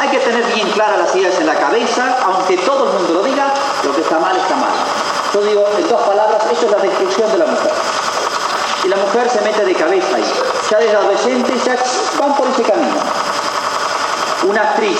Hay 0.00 0.08
que 0.08 0.18
tener 0.18 0.42
bien 0.54 0.70
claras 0.70 1.00
las 1.00 1.16
ideas 1.16 1.38
en 1.38 1.46
la 1.46 1.54
cabeza, 1.54 2.16
aunque 2.24 2.56
todo 2.58 2.86
el 2.86 2.92
mundo 2.94 3.12
lo 3.12 3.22
diga, 3.24 3.52
lo 3.84 3.94
que 3.94 4.00
está 4.00 4.18
mal 4.18 4.34
está 4.34 4.56
mal. 4.56 4.72
Yo 5.34 5.42
digo 5.42 5.66
en 5.76 5.86
dos 5.86 6.00
palabras, 6.00 6.42
eso 6.50 6.64
es 6.64 6.72
la 6.72 6.78
destrucción 6.78 7.30
de 7.30 7.38
la 7.38 7.46
mujer. 7.46 7.72
Y 8.84 8.88
la 8.88 8.96
se 9.26 9.40
mete 9.40 9.64
de 9.64 9.74
cabeza 9.74 10.16
ahí. 10.16 10.24
Ya 10.70 10.78
desde 10.78 10.96
adolescente 10.96 11.52
ya 11.64 11.76
van 12.20 12.36
por 12.36 12.46
ese 12.48 12.62
camino. 12.62 13.00
Una 14.44 14.62
actriz, 14.62 14.98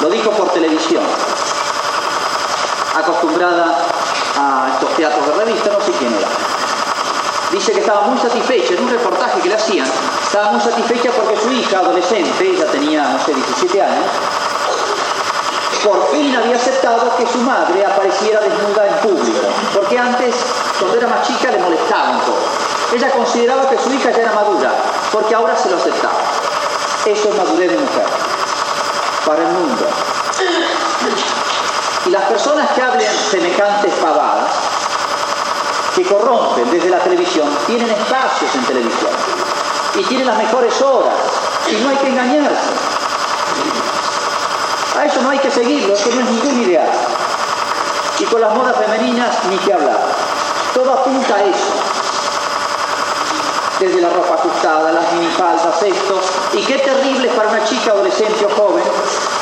lo 0.00 0.08
dijo 0.08 0.30
por 0.30 0.50
televisión, 0.50 1.02
acostumbrada 2.94 3.76
a 4.38 4.68
estos 4.74 4.94
teatros 4.94 5.26
de 5.26 5.44
revista, 5.44 5.70
no 5.72 5.80
sé 5.84 5.92
quién 5.92 6.12
era. 6.14 6.28
Dice 7.50 7.72
que 7.72 7.80
estaba 7.80 8.02
muy 8.02 8.18
satisfecha 8.18 8.74
en 8.74 8.84
un 8.84 8.90
reportaje 8.90 9.40
que 9.40 9.48
le 9.48 9.56
hacían, 9.56 9.88
estaba 10.24 10.52
muy 10.52 10.60
satisfecha 10.60 11.10
porque 11.10 11.36
su 11.36 11.50
hija 11.50 11.80
adolescente, 11.80 12.48
ella 12.48 12.66
tenía, 12.66 13.02
no 13.02 13.18
sé, 13.24 13.34
17 13.34 13.82
años, 13.82 14.06
por 15.84 16.10
fin 16.12 16.34
había 16.34 16.56
aceptado 16.56 17.14
que 17.16 17.26
su 17.26 17.38
madre 17.38 17.84
apareciera 17.84 18.40
desnuda 18.40 18.86
en 18.86 18.94
público, 19.08 19.46
porque 19.74 19.98
antes, 19.98 20.34
cuando 20.78 20.96
era 20.96 21.08
más 21.08 21.26
chica, 21.26 21.50
le 21.50 21.58
molestaba 21.58 22.10
un 22.10 22.20
poco. 22.20 22.61
Ella 22.92 23.10
consideraba 23.10 23.68
que 23.70 23.78
su 23.78 23.92
hija 23.92 24.10
ya 24.10 24.22
era 24.22 24.32
madura, 24.32 24.70
porque 25.12 25.34
ahora 25.34 25.56
se 25.56 25.70
lo 25.70 25.76
aceptaba. 25.76 26.18
Eso 27.06 27.28
es 27.30 27.36
madurez 27.36 27.70
de 27.70 27.78
mujer, 27.78 28.06
para 29.26 29.42
el 29.42 29.48
mundo. 29.48 29.86
Y 32.06 32.10
las 32.10 32.22
personas 32.24 32.70
que 32.72 32.82
hablen 32.82 33.08
semejantes 33.30 33.94
pavadas, 33.94 34.50
que 35.94 36.04
corrompen 36.04 36.70
desde 36.70 36.90
la 36.90 36.98
televisión, 36.98 37.48
tienen 37.66 37.90
espacios 37.90 38.54
en 38.54 38.64
televisión 38.64 39.10
y 39.94 40.02
tienen 40.04 40.26
las 40.26 40.38
mejores 40.38 40.80
horas 40.82 41.14
y 41.70 41.76
no 41.76 41.90
hay 41.90 41.96
que 41.96 42.08
engañarse. 42.08 42.72
A 44.98 45.04
eso 45.06 45.22
no 45.22 45.30
hay 45.30 45.38
que 45.38 45.50
seguirlo, 45.50 45.94
eso 45.94 46.10
no 46.14 46.20
es 46.20 46.26
ningún 46.26 46.62
ideal. 46.62 46.90
Y 48.18 48.24
con 48.24 48.40
las 48.40 48.54
modas 48.54 48.76
femeninas 48.76 49.34
ni 49.48 49.56
que 49.58 49.72
hablar. 49.72 49.98
Todo 50.74 50.92
apunta 50.92 51.34
a 51.34 51.42
eso. 51.42 51.71
Desde 53.82 54.00
la 54.00 54.10
ropa 54.10 54.34
ajustada, 54.34 54.92
las 54.92 55.12
minifaldas, 55.12 55.82
esto. 55.82 56.20
Y 56.52 56.62
qué 56.62 56.78
terrible 56.78 57.26
para 57.30 57.48
una 57.48 57.64
chica 57.64 57.90
adolescente 57.90 58.46
o 58.46 58.50
joven 58.50 58.84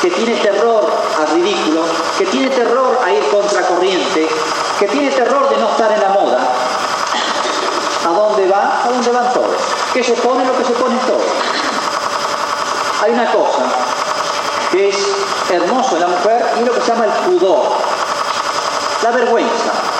que 0.01 0.09
tiene 0.09 0.35
terror 0.37 0.83
al 1.19 1.35
ridículo, 1.35 1.83
que 2.17 2.25
tiene 2.25 2.47
terror 2.49 2.99
a 3.05 3.11
ir 3.11 3.23
contracorriente, 3.29 4.27
que 4.79 4.87
tiene 4.87 5.11
terror 5.11 5.47
de 5.47 5.57
no 5.57 5.69
estar 5.69 5.91
en 5.91 6.01
la 6.01 6.09
moda. 6.09 6.39
¿A 8.03 8.09
dónde 8.09 8.47
va? 8.47 8.81
¿A 8.83 8.89
dónde 8.89 9.11
van 9.11 9.31
todos? 9.31 9.61
¿Qué 9.93 10.03
se 10.03 10.13
pone 10.13 10.43
lo 10.43 10.57
que 10.57 10.65
se 10.65 10.73
pone 10.73 10.97
todo? 11.05 11.21
Hay 13.03 13.11
una 13.11 13.31
cosa 13.31 13.61
que 14.71 14.89
es 14.89 14.97
hermoso 15.51 15.97
en 15.97 16.01
la 16.01 16.07
mujer 16.07 16.43
y 16.59 16.65
lo 16.65 16.73
que 16.73 16.81
se 16.81 16.87
llama 16.87 17.05
el 17.05 17.11
pudor, 17.11 17.61
la 19.03 19.11
vergüenza. 19.11 19.90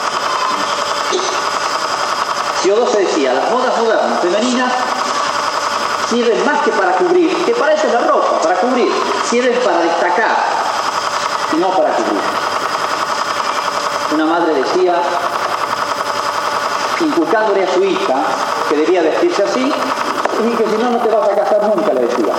Las 3.34 3.52
modas 3.52 3.78
modernas 3.78 4.20
femeninas 4.22 4.74
sirven 6.10 6.46
más 6.46 6.62
que 6.62 6.72
para 6.72 6.92
cubrir, 6.98 7.36
que 7.46 7.54
para 7.54 7.74
eso 7.74 7.88
es 7.88 7.94
la 7.94 8.02
ropa, 8.02 8.40
para 8.42 8.56
cubrir, 8.56 8.92
sirven 9.30 9.58
para 9.64 9.80
destacar 9.80 10.62
no 11.58 11.70
para 11.70 11.90
cubrir. 11.96 12.22
Una 14.14 14.26
madre 14.26 14.54
decía, 14.56 14.96
inculcándole 17.00 17.64
a 17.64 17.74
su 17.74 17.84
hija 17.84 18.16
que 18.70 18.76
debía 18.76 19.02
vestirse 19.02 19.44
así, 19.44 19.72
y 20.44 20.56
que 20.56 20.66
si 20.66 20.78
no, 20.78 20.90
no 20.90 20.98
te 21.00 21.10
vas 21.10 21.30
a 21.30 21.36
casar 21.36 21.64
nunca, 21.64 21.94
le 21.94 22.02
decía. 22.02 22.34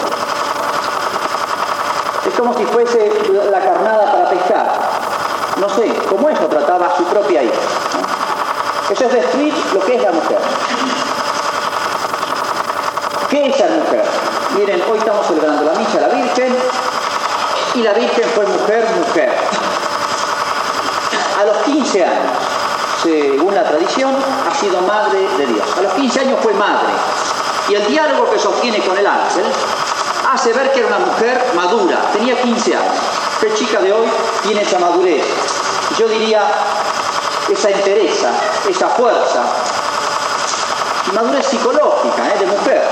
Es 2.27 2.35
como 2.39 2.57
si 2.57 2.65
fuese 2.67 3.13
la 3.51 3.61
carnada 3.61 4.13
para 4.13 4.31
pescar. 4.31 4.73
No 5.61 5.69
sé, 5.69 5.93
como 6.09 6.29
eso 6.29 6.47
trataba 6.47 6.87
a 6.87 6.97
su 6.97 7.05
propia 7.05 7.43
hija. 7.43 7.55
Eso 8.91 9.05
es 9.07 9.13
destruir 9.13 9.55
lo 9.73 9.81
que 9.81 9.97
es 9.97 10.03
la 10.03 10.13
mujer. 10.13 10.39
¿Qué 13.33 13.47
es 13.47 13.59
la 13.61 13.67
mujer? 13.67 14.05
Miren, 14.59 14.83
hoy 14.91 14.99
estamos 14.99 15.27
celebrando 15.27 15.65
la 15.65 15.73
misa 15.73 15.93
de 15.93 16.01
la 16.03 16.09
Virgen 16.09 16.55
y 17.77 17.83
la 17.83 17.95
Virgen 17.95 18.25
fue 18.35 18.45
mujer, 18.45 18.87
mujer. 19.07 19.33
A 21.41 21.45
los 21.47 21.57
15 21.65 22.05
años, 22.05 22.37
según 23.03 23.55
la 23.55 23.65
tradición, 23.65 24.15
ha 24.15 24.55
sido 24.55 24.83
madre 24.83 25.27
de 25.39 25.47
Dios. 25.47 25.65
A 25.79 25.81
los 25.81 25.95
15 25.95 26.21
años 26.21 26.41
fue 26.43 26.53
madre. 26.53 26.93
Y 27.71 27.75
el 27.75 27.87
diálogo 27.87 28.31
que 28.31 28.39
sostiene 28.39 28.81
con 28.81 28.99
el 28.99 29.07
ángel 29.07 29.47
hace 30.31 30.53
ver 30.53 30.71
que 30.73 30.81
era 30.81 30.89
una 30.89 30.99
mujer 30.99 31.43
madura, 31.55 32.11
tenía 32.13 32.39
15 32.39 32.77
años. 32.77 32.95
¿Qué 33.41 33.55
chica 33.55 33.81
de 33.81 33.95
hoy 33.95 34.09
tiene 34.43 34.61
esa 34.61 34.79
madurez? 34.79 35.25
Yo 35.99 36.07
diría 36.07 36.43
esa 37.51 37.71
entereza, 37.71 38.29
esa 38.69 38.91
fuerza, 38.91 39.43
madurez 41.15 41.47
psicológica 41.47 42.29
¿eh? 42.29 42.39
de 42.39 42.47
mujer, 42.47 42.83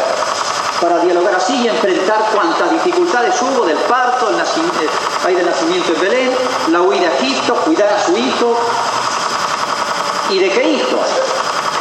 para 0.80 0.98
dialogar 1.00 1.34
así 1.34 1.54
y 1.56 1.68
enfrentar 1.68 2.30
cuantas 2.34 2.70
dificultades 2.72 3.34
hubo 3.42 3.66
del 3.66 3.76
parto, 3.78 4.30
el 4.30 4.36
nacimiento, 4.36 4.78
hay 5.26 5.34
del 5.34 5.46
nacimiento 5.46 5.92
en 5.92 6.00
Belén, 6.00 6.30
la 6.68 6.80
huida 6.82 7.08
a 7.08 7.14
Egipto, 7.18 7.54
cuidar 7.64 7.92
a 7.92 8.04
su 8.04 8.16
hijo. 8.16 8.58
¿Y 10.30 10.38
de 10.38 10.50
qué 10.50 10.62
hijo? 10.62 10.98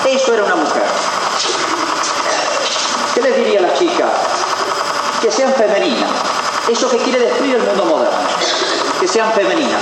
Eso 0.08 0.34
era 0.34 0.44
una 0.44 0.56
mujer. 0.56 0.84
¿Qué 3.14 3.22
les 3.22 3.36
diría 3.36 3.60
a 3.60 3.64
la 3.64 3.74
chica? 3.74 4.06
que 5.22 5.32
sean 5.32 5.54
femeninas. 5.54 6.10
Eso 6.70 6.90
que 6.90 6.98
quiere 6.98 7.20
destruir 7.20 7.56
el 7.56 7.64
mundo 7.64 7.86
moderno. 7.86 8.20
Que 9.00 9.08
sean 9.08 9.32
femeninas. 9.34 9.82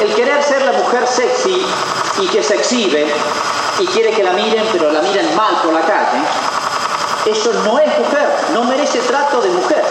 El 0.00 0.14
querer 0.14 0.42
ser 0.42 0.62
la 0.62 0.72
mujer 0.72 1.06
sexy 1.06 1.66
y 2.20 2.26
que 2.28 2.42
se 2.42 2.54
exhibe 2.54 3.06
y 3.80 3.86
quiere 3.86 4.10
que 4.10 4.22
la 4.22 4.32
miren, 4.32 4.64
pero 4.72 4.92
la 4.92 5.02
miren 5.02 5.34
mal 5.36 5.56
por 5.62 5.72
la 5.72 5.80
calle, 5.80 6.18
eso 7.30 7.52
no 7.64 7.78
es 7.78 7.98
mujer, 7.98 8.28
no 8.54 8.64
merece 8.64 8.98
trato 9.00 9.40
de 9.40 9.50
mujer. 9.50 9.84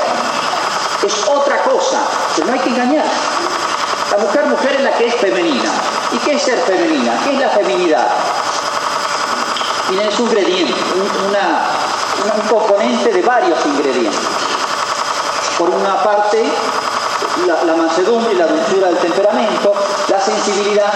Es 1.06 1.27
otra 1.27 1.62
cosa, 1.63 2.00
pero 2.36 2.48
no 2.48 2.53
hay 2.53 2.60
que 2.60 2.70
engañar. 2.70 3.06
La 4.12 4.17
mujer 4.17 4.46
mujer 4.46 4.75
es 4.75 4.82
la 4.82 4.91
que 4.94 5.08
es 5.08 5.15
femenina. 5.15 5.72
¿Y 6.13 6.17
qué 6.20 6.36
es 6.36 6.41
ser 6.41 6.60
femenina? 6.60 7.13
¿Qué 7.24 7.34
es 7.34 7.39
la 7.39 7.50
feminidad? 7.50 8.08
Miren, 9.89 10.08
es 10.08 10.20
un 10.20 10.27
ingrediente, 10.27 10.74
un 10.94 12.48
componente 12.50 13.13
de 13.13 13.22
varios 13.22 13.65
ingredientes. 13.65 14.20
Por 15.58 15.70
una 15.70 16.01
parte, 16.03 16.44
la, 17.46 17.75
mansedumbre 17.75 18.34
y 18.34 18.38
la 18.38 18.48
dulzura 18.48 18.88
del 18.88 18.98
temperamento, 18.98 19.74
la 20.08 20.20
sensibilidad 20.20 20.91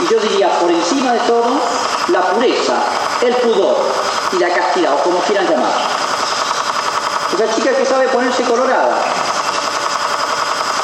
y 0.00 0.12
yo 0.12 0.18
diría 0.20 0.48
por 0.58 0.70
encima 0.70 1.12
de 1.12 1.20
todo 1.20 1.60
la 2.08 2.20
pureza, 2.22 2.74
el 3.22 3.34
pudor 3.36 3.76
y 4.32 4.38
la 4.38 4.48
castidad, 4.48 4.94
o 4.94 5.02
como 5.02 5.18
quieran 5.20 5.46
llamar. 5.46 5.72
Esa 7.34 7.54
chica 7.54 7.70
que 7.74 7.86
sabe 7.86 8.08
ponerse 8.08 8.42
colorada, 8.42 8.96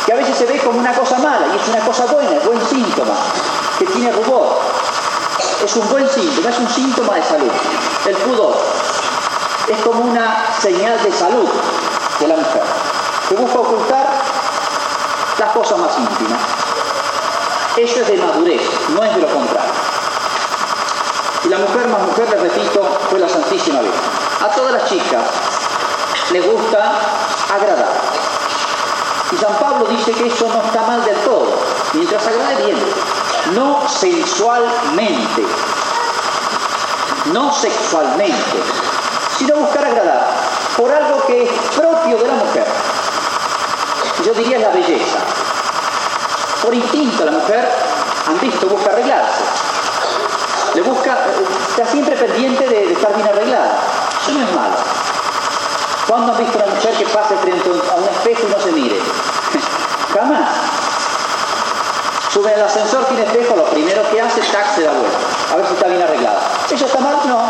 que 0.07 0.12
a 0.12 0.16
veces 0.16 0.37
se 0.37 0.47
ve 0.47 0.59
como 0.61 0.78
una 0.78 0.95
cosa 0.95 1.18
mala 1.18 1.47
y 1.52 1.59
es 1.59 1.68
una 1.68 1.80
cosa 1.80 2.07
buena, 2.07 2.30
es 2.30 2.45
buen 2.47 2.64
síntoma, 2.66 3.14
que 3.78 3.87
tiene 3.87 4.12
rubor, 4.12 4.59
es 5.64 5.76
un 5.76 5.88
buen 5.88 6.09
síntoma, 6.09 6.49
es 6.49 6.59
un 6.59 6.68
síntoma 6.68 7.14
de 7.14 7.23
salud. 7.25 7.50
El 8.07 8.16
pudor 8.16 8.57
es 9.68 9.80
como 9.80 10.00
una 10.04 10.47
señal 10.61 11.02
de 11.02 11.12
salud 11.12 11.49
de 12.21 12.28
la 12.28 12.37
mujer, 12.37 12.62
que 13.28 13.35
busca 13.35 13.59
ocultar 13.59 14.07
las 15.38 15.52
cosas 15.52 15.78
más 15.78 15.99
íntimas. 15.99 16.40
Eso 17.76 18.00
es 18.00 18.09
de 18.09 18.16
madurez, 18.16 18.62
no 18.88 19.04
es 19.04 19.14
de 19.14 19.21
lo 19.21 19.28
contrario. 19.28 19.88
Y 21.49 21.50
la 21.50 21.57
mujer 21.57 21.88
más 21.88 22.02
mujer, 22.02 22.28
les 22.28 22.43
repito, 22.43 22.87
fue 23.09 23.19
la 23.19 23.26
Santísima 23.26 23.81
Virgen. 23.81 24.00
A 24.45 24.49
todas 24.50 24.73
las 24.75 24.85
chicas 24.85 25.23
les 26.31 26.47
gusta 26.47 26.93
agradar. 27.55 27.88
Y 29.33 29.37
San 29.38 29.55
Pablo 29.55 29.87
dice 29.87 30.12
que 30.12 30.26
eso 30.26 30.47
no 30.47 30.62
está 30.62 30.83
mal 30.83 31.02
del 31.07 31.17
todo, 31.25 31.49
mientras 31.95 32.26
agrade 32.26 32.67
bien. 32.67 32.78
No 33.55 33.81
sensualmente, 33.88 35.43
no 37.33 37.50
sexualmente, 37.50 38.62
sino 39.38 39.57
buscar 39.57 39.87
agradar 39.87 40.26
por 40.76 40.93
algo 40.93 41.25
que 41.26 41.45
es 41.45 41.50
propio 41.75 42.19
de 42.19 42.28
la 42.28 42.35
mujer 42.35 42.67
yo 44.25 44.35
diría 44.35 44.59
la 44.59 44.69
belleza. 44.71 45.19
Por 46.62 46.75
instinto 46.75 47.25
la 47.25 47.33
mujer, 47.33 47.69
han 48.26 48.38
visto, 48.40 48.67
busca 48.67 48.90
arreglarse. 48.90 49.68
Le 50.78 50.85
busca, 50.85 51.18
está 51.70 51.85
siempre 51.90 52.14
pendiente 52.14 52.64
de, 52.68 52.92
estar 52.92 53.12
bien 53.12 53.26
arreglada. 53.26 53.80
Eso 54.23 54.30
no 54.30 54.47
es 54.47 54.54
malo. 54.54 54.76
¿Cuándo 56.06 56.32
han 56.32 56.38
visto 56.38 56.56
una 56.56 56.73
mujer 56.73 56.94
que 56.94 57.04
pase 57.06 57.37
frente 57.38 57.68
a 57.68 57.97
un 57.97 58.04
espejo 58.04 58.47
y 58.47 58.52
no 58.52 58.61
se 58.61 58.70
mire? 58.70 58.97
Jamás. 60.14 60.50
Sube 62.32 62.54
el 62.54 62.62
ascensor, 62.62 63.06
tiene 63.06 63.25
espejo, 63.25 63.56
lo 63.56 63.64
primero 63.64 64.08
que 64.08 64.23
hace, 64.23 64.40
tac, 64.40 64.76
se 64.76 64.85
da 64.85 64.92
vuelta. 64.92 65.18
A 65.52 65.56
ver 65.56 65.66
si 65.66 65.75
está 65.75 65.88
bien 65.88 66.00
arreglada. 66.00 66.42
¿Eso 66.70 66.87
está 66.87 67.00
mal? 67.00 67.16
No. 67.26 67.40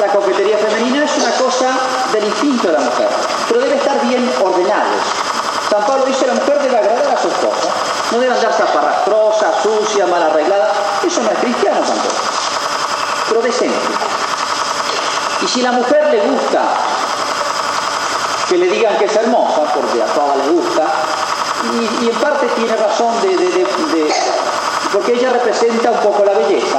La 0.00 0.12
coquetería 0.12 0.58
femenina 0.58 1.04
es 1.04 1.16
una 1.18 1.30
cosa 1.30 1.70
del 2.12 2.24
instinto 2.24 2.66
de 2.66 2.72
la 2.72 2.80
mujer, 2.80 3.08
pero 3.46 3.60
debe 3.60 3.76
estar 3.76 4.00
bien 4.00 4.28
ordenado. 4.42 4.98
San 5.70 5.86
Pablo 5.86 6.04
dice 6.06 6.26
la 6.26 6.34
mujer 6.34 6.58
debe 6.58 6.76
agradar 6.76 7.06
a 7.06 7.22
su 7.22 7.28
esposa. 7.28 7.65
No 8.12 8.18
debe 8.20 8.34
andar 8.34 8.52
zaparrastrosa, 8.52 9.62
sucia, 9.62 10.06
mal 10.06 10.22
arreglada. 10.22 10.72
Eso 11.06 11.22
no 11.22 11.30
es 11.30 11.38
cristiano 11.38 11.80
tampoco. 11.80 12.14
Pero 13.28 13.42
decente. 13.42 13.76
Y 15.42 15.48
si 15.48 15.62
la 15.62 15.72
mujer 15.72 16.08
le 16.10 16.20
gusta 16.20 16.62
que 18.48 18.56
le 18.58 18.68
digan 18.68 18.96
que 18.96 19.06
es 19.06 19.16
hermosa, 19.16 19.64
porque 19.74 20.02
a 20.02 20.06
todas 20.06 20.36
le 20.38 20.52
gusta, 20.52 20.84
y, 22.00 22.08
en 22.08 22.14
parte 22.20 22.46
tiene 22.54 22.76
razón 22.76 23.20
de, 23.22 23.36
de, 23.36 23.66
porque 24.92 25.14
ella 25.14 25.30
representa 25.30 25.90
un 25.90 25.98
poco 25.98 26.24
la 26.24 26.32
belleza, 26.32 26.78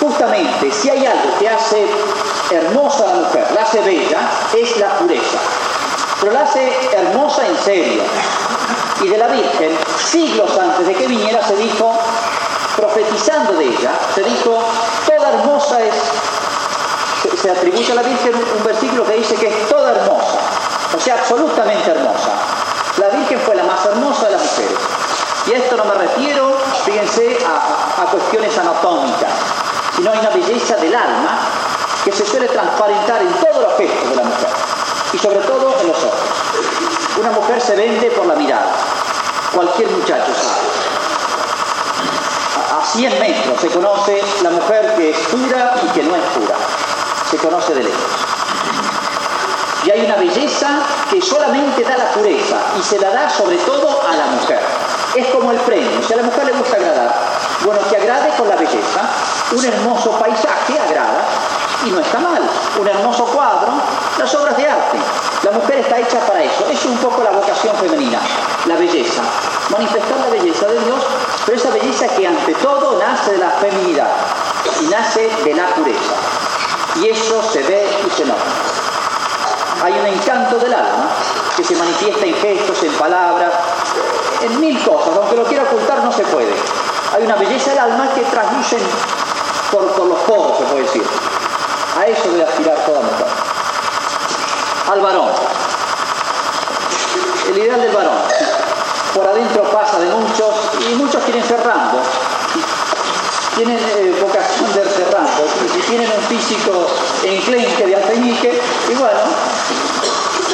justamente 0.00 0.70
si 0.70 0.88
hay 0.88 1.04
algo 1.04 1.36
que 1.38 1.48
hace 1.48 1.84
hermosa 2.50 3.04
a 3.04 3.06
la 3.08 3.14
mujer, 3.14 3.48
la 3.52 3.62
hace 3.62 3.80
bella, 3.80 4.20
es 4.54 4.76
la 4.76 4.98
pureza 4.98 5.38
pero 6.20 6.32
la 6.32 6.42
hace 6.42 6.72
hermosa 6.92 7.46
en 7.46 7.56
serio. 7.58 8.02
Y 9.02 9.08
de 9.08 9.18
la 9.18 9.26
Virgen, 9.28 9.76
siglos 10.10 10.50
antes 10.58 10.86
de 10.86 10.94
que 10.94 11.06
viniera, 11.06 11.46
se 11.46 11.54
dijo, 11.56 11.92
profetizando 12.76 13.52
de 13.54 13.64
ella, 13.66 13.92
se 14.14 14.22
dijo, 14.22 14.58
toda 15.06 15.32
hermosa 15.32 15.82
es, 15.82 15.94
se, 17.40 17.50
atribuye 17.50 17.92
a 17.92 17.96
la 17.96 18.02
Virgen 18.02 18.34
un, 18.34 18.64
versículo 18.64 19.04
que 19.04 19.14
dice 19.14 19.34
que 19.34 19.48
es 19.48 19.68
toda 19.68 19.92
hermosa, 19.92 20.38
o 20.96 21.00
sea, 21.00 21.14
absolutamente 21.14 21.90
hermosa. 21.90 22.30
La 22.98 23.08
Virgen 23.08 23.40
fue 23.40 23.54
la 23.54 23.64
más 23.64 23.84
hermosa 23.84 24.26
de 24.26 24.32
las 24.32 24.42
mujeres. 24.42 24.78
Y 25.46 25.52
a 25.52 25.58
esto 25.58 25.76
no 25.76 25.84
me 25.84 25.94
refiero, 25.94 26.56
fíjense, 26.84 27.38
a, 27.46 28.04
cuestiones 28.10 28.56
anatómicas, 28.58 29.30
sino 29.94 30.10
a 30.10 30.14
una 30.14 30.30
belleza 30.30 30.76
del 30.76 30.94
alma 30.94 31.38
que 32.04 32.12
se 32.12 32.24
suele 32.24 32.48
transparentar 32.48 33.20
en 33.20 33.32
todo 33.34 33.60
el 33.60 33.66
aspecto 33.66 34.08
de 34.08 34.16
la 34.16 34.22
mujer 34.22 34.48
y 35.12 35.18
sobre 35.18 35.38
todo 35.40 35.74
en 35.80 35.88
los 35.88 35.96
ojos. 35.98 36.55
Una 37.18 37.30
mujer 37.30 37.60
se 37.60 37.74
vende 37.74 38.10
por 38.10 38.26
la 38.26 38.34
mirada, 38.34 38.72
cualquier 39.54 39.90
muchacho 39.90 40.32
sabe. 40.34 40.66
A 42.78 42.84
100 42.84 43.18
metros 43.18 43.60
se 43.60 43.68
conoce 43.68 44.22
la 44.42 44.50
mujer 44.50 44.94
que 44.96 45.10
es 45.10 45.16
pura 45.28 45.74
y 45.82 45.86
que 45.94 46.02
no 46.02 46.14
es 46.14 46.22
pura, 46.34 46.56
se 47.30 47.36
conoce 47.38 47.74
de 47.74 47.84
lejos. 47.84 48.26
Y 49.84 49.90
hay 49.90 50.04
una 50.04 50.16
belleza 50.16 50.80
que 51.10 51.22
solamente 51.22 51.84
da 51.84 51.96
la 51.96 52.10
pureza 52.10 52.58
y 52.78 52.82
se 52.82 52.98
la 52.98 53.10
da 53.10 53.30
sobre 53.30 53.56
todo 53.58 54.02
a 54.06 54.14
la 54.14 54.26
mujer. 54.26 54.60
Es 55.14 55.26
como 55.28 55.52
el 55.52 55.58
premio, 55.60 56.02
si 56.06 56.12
a 56.12 56.16
la 56.16 56.24
mujer 56.24 56.44
le 56.44 56.52
gusta 56.52 56.76
agradar, 56.76 57.14
bueno, 57.64 57.80
que 57.88 57.96
agrade 57.96 58.30
con 58.36 58.48
la 58.48 58.56
belleza, 58.56 59.00
un 59.52 59.64
hermoso 59.64 60.10
paisaje 60.18 60.78
agrada, 60.78 61.24
y 61.86 61.90
no 61.90 62.00
está 62.00 62.18
mal. 62.18 62.42
Un 62.80 62.88
hermoso 62.88 63.24
cuadro, 63.26 63.68
las 64.18 64.34
obras 64.34 64.56
de 64.56 64.68
arte. 64.68 64.98
La 65.42 65.52
mujer 65.52 65.78
está 65.78 65.98
hecha 65.98 66.18
para 66.26 66.42
eso. 66.42 66.66
Es 66.70 66.84
un 66.84 66.96
poco 66.98 67.22
la 67.22 67.30
vocación 67.30 67.74
femenina, 67.76 68.20
la 68.66 68.74
belleza. 68.76 69.22
Manifestar 69.70 70.18
la 70.20 70.28
belleza 70.28 70.66
de 70.66 70.80
Dios, 70.80 71.00
pero 71.44 71.58
esa 71.58 71.70
belleza 71.70 72.08
que 72.08 72.26
ante 72.26 72.54
todo 72.54 72.98
nace 72.98 73.32
de 73.32 73.38
la 73.38 73.50
feminidad 73.50 74.10
y 74.82 74.86
nace 74.86 75.30
de 75.44 75.54
la 75.54 75.66
pureza. 75.74 76.14
Y 76.96 77.08
eso 77.08 77.42
se 77.52 77.62
ve 77.62 77.88
y 78.06 78.10
se 78.10 78.24
nota. 78.24 78.40
Hay 79.84 79.92
un 79.92 80.06
encanto 80.06 80.58
del 80.58 80.72
alma 80.72 81.08
que 81.56 81.62
se 81.62 81.76
manifiesta 81.76 82.24
en 82.24 82.34
gestos, 82.34 82.82
en 82.82 82.92
palabras, 82.94 83.52
en 84.42 84.60
mil 84.60 84.82
cosas. 84.82 85.16
Aunque 85.16 85.36
lo 85.36 85.44
quiera 85.44 85.64
ocultar 85.64 86.02
no 86.02 86.10
se 86.10 86.24
puede. 86.24 86.54
Hay 87.14 87.24
una 87.24 87.36
belleza 87.36 87.70
del 87.70 87.78
alma 87.78 88.08
que 88.14 88.22
traslucen 88.22 88.80
por, 89.70 89.86
por 89.92 90.06
los 90.06 90.18
poros, 90.20 90.58
se 90.58 90.64
puede 90.64 90.82
decir. 90.82 91.02
A 91.96 92.06
eso 92.06 92.30
debe 92.30 92.44
aspirar 92.44 92.76
toda 92.84 93.00
mujer. 93.00 93.26
Al 94.92 95.00
varón. 95.00 95.30
El 97.48 97.58
ideal 97.58 97.80
del 97.80 97.92
varón. 97.92 98.18
Por 99.14 99.26
adentro 99.26 99.62
pasa 99.70 99.98
de 99.98 100.06
muchos 100.10 100.54
y 100.88 100.94
muchos 100.94 101.22
quieren 101.24 101.42
ser 101.42 101.64
Rambo. 101.64 101.98
Tienen 103.54 103.78
eh, 103.78 104.18
vocación 104.20 104.72
de 104.74 104.84
ser. 104.84 105.16
Y 105.64 105.68
si 105.70 105.80
tienen 105.88 106.10
un 106.10 106.22
físico 106.24 106.86
enclenque 107.24 107.86
de 107.86 107.96
alfeñique, 107.96 108.60
y 108.90 108.94
bueno, 108.94 109.20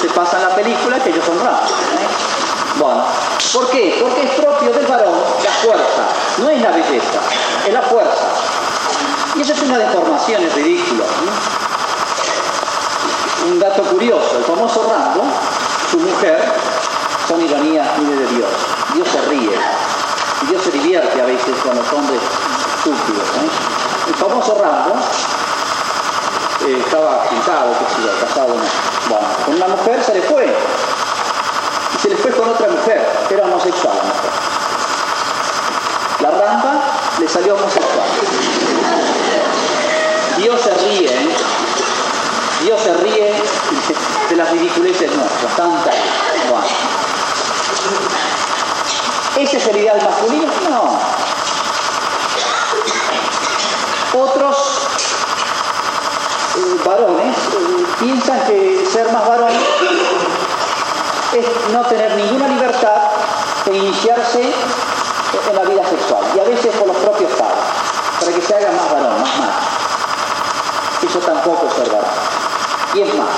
se 0.01 0.09
pasan 0.11 0.43
la 0.43 0.55
película 0.55 0.99
que 1.03 1.11
ellos 1.11 1.25
son 1.25 1.41
Rambo. 1.41 1.67
¿eh? 1.67 2.79
Bueno, 2.79 3.05
¿por 3.53 3.71
qué? 3.71 3.99
Porque 4.01 4.23
es 4.23 4.31
propio 4.31 4.73
del 4.73 4.87
varón 4.87 5.15
la 5.43 5.51
fuerza, 5.51 6.05
no 6.39 6.49
es 6.51 6.63
la 6.63 6.71
belleza, 6.71 7.21
es 7.67 7.73
la 7.73 7.83
fuerza. 7.83 8.42
Y 9.35 9.41
eso 9.41 9.53
es 9.55 9.63
una 9.63 9.79
deformación, 9.79 10.43
es 10.43 10.55
ridículo. 10.55 11.05
Un 13.47 13.59
dato 13.59 13.83
curioso, 13.85 14.39
el 14.39 14.45
famoso 14.45 14.87
Rambo, 14.89 15.25
su 15.91 15.99
mujer, 15.99 16.45
son 17.27 17.41
ironías 17.41 17.87
mire 17.99 18.17
de 18.17 18.27
Dios. 18.27 18.51
Dios 18.95 19.09
se 19.09 19.21
ríe. 19.23 19.59
Dios 20.49 20.63
se 20.63 20.71
divierte 20.71 21.21
a 21.21 21.25
veces 21.25 21.57
con 21.65 21.75
los 21.75 21.93
hombres 21.93 22.21
estúpidos. 22.77 23.29
El 24.09 24.15
famoso 24.15 24.59
Rambo 24.61 24.97
eh, 26.67 26.83
estaba 26.85 27.25
pintado, 27.29 27.73
qué 27.79 27.95
sé 27.95 28.03
yo, 28.07 28.27
casado. 28.27 28.55
Bueno, 29.09 29.29
con 29.47 29.55
una 29.55 29.69
mujer 29.69 30.05
se 30.05 30.15
le 30.15 30.23
fue. 30.23 30.55
Y 31.95 31.99
se 32.01 32.09
le 32.11 32.17
fue 32.17 32.33
con 32.33 32.49
otra 32.51 32.69
mujer, 32.69 33.27
era 33.31 33.45
homosexual 33.45 33.97
la 33.97 34.03
mujer. 34.03 34.31
La 36.21 36.31
rampa 36.31 36.75
le 37.19 37.29
salió 37.29 37.55
homosexual. 37.55 38.52
Dios 40.43 40.61
se 40.61 40.75
ríe, 40.75 41.07
¿eh? 41.07 41.29
Dios 42.65 42.81
se 42.83 42.93
ríe 42.95 43.33
de 44.29 44.37
las 44.37 44.51
ridiculeces 44.51 45.15
nuestras, 45.15 45.57
tantas. 45.57 45.95
¿Ese 49.39 49.57
es 49.59 49.67
el 49.69 49.77
ideal 49.77 50.03
masculino? 50.03 50.49
No. 50.69 50.99
Otros 54.21 54.57
eh, 56.57 56.81
varones 56.85 57.37
eh, 57.37 57.87
piensan 58.01 58.41
que 58.41 58.85
ser 58.93 59.13
más 59.13 59.29
varón 59.29 59.53
es 61.35 61.47
no 61.73 61.83
tener 61.83 62.17
ninguna 62.17 62.49
libertad 62.49 62.97
de 63.67 63.77
iniciarse 63.77 64.43
en 64.43 65.57
la 65.57 65.63
vida 65.63 65.89
sexual, 65.89 66.25
y 66.35 66.41
a 66.41 66.45
veces 66.45 66.75
por 66.75 66.89
los 66.89 66.97
propios 66.97 67.31
padres, 67.31 67.65
para 68.19 68.33
que 68.33 68.43
se 68.43 68.55
haga 68.57 68.73
más 68.73 68.93
varón, 68.93 69.21
más 69.23 69.39
macho 69.39 69.72
eso 71.13 71.21
tampoco 71.21 71.67
es 71.67 71.77
verdad. 71.77 72.07
Y 72.95 73.03
es 73.03 73.15
más, 73.15 73.29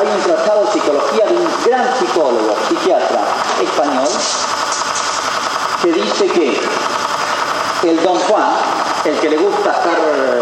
hay 0.00 0.08
un 0.08 0.20
tratado 0.20 0.64
de 0.64 0.72
psicología 0.72 1.26
de 1.26 1.36
un 1.36 1.48
gran 1.64 1.86
psicólogo, 1.96 2.56
psiquiatra 2.68 3.20
español, 3.62 4.08
que 5.80 5.92
dice 5.92 6.26
que 6.26 7.88
el 7.88 8.02
don 8.02 8.18
Juan, 8.18 8.50
el 9.04 9.16
que 9.20 9.30
le 9.30 9.36
gusta 9.36 9.70
estar 9.70 9.96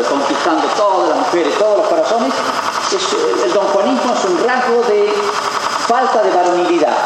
conquistando 0.09 0.67
todas 0.69 1.11
las 1.11 1.19
mujeres, 1.19 1.59
todos 1.59 1.77
los 1.77 1.89
corazones, 1.89 2.33
el 3.45 3.53
don 3.53 3.67
Juanismo 3.67 4.15
es 4.15 4.25
un 4.25 4.43
rasgo 4.43 4.83
de 4.89 5.13
falta 5.87 6.23
de 6.23 6.31
varonilidad, 6.31 6.97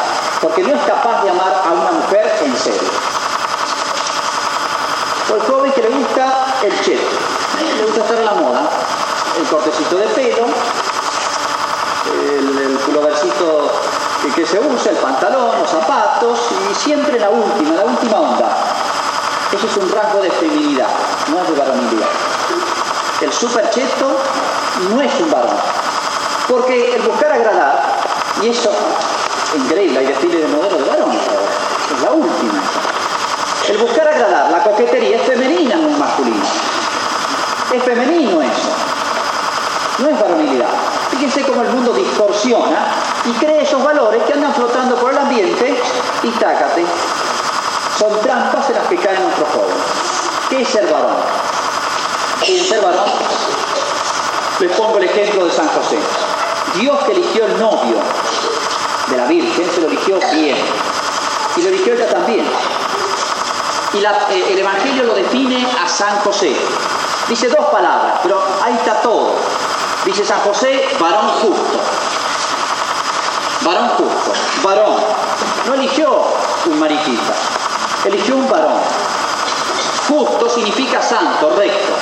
porque 0.42 0.62
no 0.62 0.76
es 0.76 0.83
capaz 0.83 1.24
de 1.24 1.31
amar 1.31 1.62
a 1.66 1.72
una 1.72 1.90
mujer 1.90 2.38
en 2.44 2.57
serio. 2.57 2.88
O 5.29 5.35
el 5.35 5.42
joven 5.42 5.72
que 5.72 5.83
le 5.83 5.88
gusta 5.88 6.55
el 6.62 6.81
cheto, 6.83 7.16
le 7.59 7.85
gusta 7.85 8.14
en 8.14 8.24
la 8.24 8.35
moda, 8.35 8.75
el 9.38 9.46
cortecito 9.46 9.96
de 9.96 10.07
pelo, 10.09 10.46
el, 12.29 12.59
el 12.59 12.79
pulovercito 12.79 13.70
que, 14.35 14.46
se 14.46 14.59
usa, 14.59 14.90
el 14.90 14.96
pantalón, 14.96 15.59
los 15.61 15.70
zapatos, 15.70 16.38
y 16.70 16.75
siempre 16.75 17.18
la 17.18 17.31
última, 17.31 17.75
la 17.75 17.85
última 17.85 18.18
onda. 18.18 18.49
Eso 19.53 19.66
es 19.66 19.77
un 19.77 19.90
rasgo 19.90 20.20
de 20.20 20.31
feminidad, 20.31 20.88
no 21.29 21.40
es 21.40 21.49
de 21.49 21.55
varonilidad. 21.55 22.09
El 23.20 23.33
super 23.33 23.70
cheto 23.70 24.18
no 24.90 25.01
es 25.01 25.20
un 25.20 25.31
varón, 25.31 25.57
porque 26.49 26.94
el 26.94 27.03
buscar 27.03 27.33
agradar, 27.33 27.83
y 28.42 28.49
eso 28.49 28.70
increíble, 29.57 30.01
hay 30.01 30.07
desfiles 30.07 30.42
de 30.42 30.49
modelo 30.49 30.77
de 30.77 30.85
varones 30.85 31.20
es 31.94 32.03
la 32.03 32.11
última. 32.11 32.62
El 33.68 33.79
buscar 33.79 34.07
agradar, 34.09 34.51
la 34.51 34.62
coquetería 34.62 35.16
es 35.16 35.22
femenina, 35.22 35.77
no 35.77 35.88
es 35.88 35.99
masculina. 35.99 36.44
Es 37.72 37.83
femenino 37.83 38.42
eso. 38.42 38.95
No 39.98 40.09
es 40.09 40.20
varonilidad. 40.20 40.68
Fíjense 41.11 41.42
cómo 41.42 41.62
el 41.62 41.68
mundo 41.68 41.92
distorsiona 41.92 42.87
y 43.24 43.32
crea 43.32 43.62
esos 43.62 43.82
valores 43.82 44.22
que 44.24 44.32
andan 44.35 44.54
flotando 44.54 44.96
por 44.96 45.12
el 45.12 45.18
ambiente 45.18 45.74
y 46.22 46.28
tácate. 46.30 46.85
Son 47.98 48.20
trampas 48.20 48.68
en 48.68 48.76
las 48.76 48.87
que 48.88 48.96
caen 48.96 49.22
nuestros 49.22 49.48
jóvenes. 49.48 49.82
¿Qué 50.50 50.62
es 50.62 50.68
ser 50.68 50.87
varón? 50.92 51.16
¿Qué 52.44 52.62
ser 52.62 52.82
varón? 52.82 53.11
Les 54.61 54.70
pongo 54.72 54.98
el 54.98 55.04
ejemplo 55.04 55.46
de 55.46 55.52
San 55.52 55.68
José. 55.68 55.98
Dios 56.78 56.98
que 57.04 57.12
eligió 57.12 57.46
el 57.46 57.59
novio 57.59 57.96
de 59.09 59.16
la 59.16 59.26
Virgen, 59.26 59.70
se 59.74 59.80
lo 59.80 59.88
eligió 59.88 60.18
bien. 60.32 60.56
Y 61.56 61.62
lo 61.62 61.68
eligió 61.68 61.94
ella 61.94 62.09
también. 62.09 62.44
Y 63.94 64.04
eh, 64.04 64.44
el 64.50 64.59
Evangelio 64.59 65.04
lo 65.04 65.14
define 65.14 65.66
a 65.82 65.88
San 65.88 66.18
José. 66.20 66.54
Dice 67.28 67.48
dos 67.48 67.66
palabras, 67.66 68.20
pero 68.22 68.40
ahí 68.62 68.74
está 68.74 69.00
todo. 69.00 69.35
Dice 70.07 70.25
San 70.25 70.38
José, 70.42 70.88
varón 71.01 71.29
justo. 71.42 71.81
Varón 73.62 73.88
justo. 73.99 74.33
Varón. 74.62 74.97
No 75.66 75.75
eligió 75.75 76.23
un 76.66 76.79
mariquita, 76.79 77.35
eligió 78.05 78.37
un 78.37 78.49
varón. 78.49 78.79
Justo 80.09 80.49
significa 80.49 81.03
santo, 81.03 81.51
recto. 81.57 81.92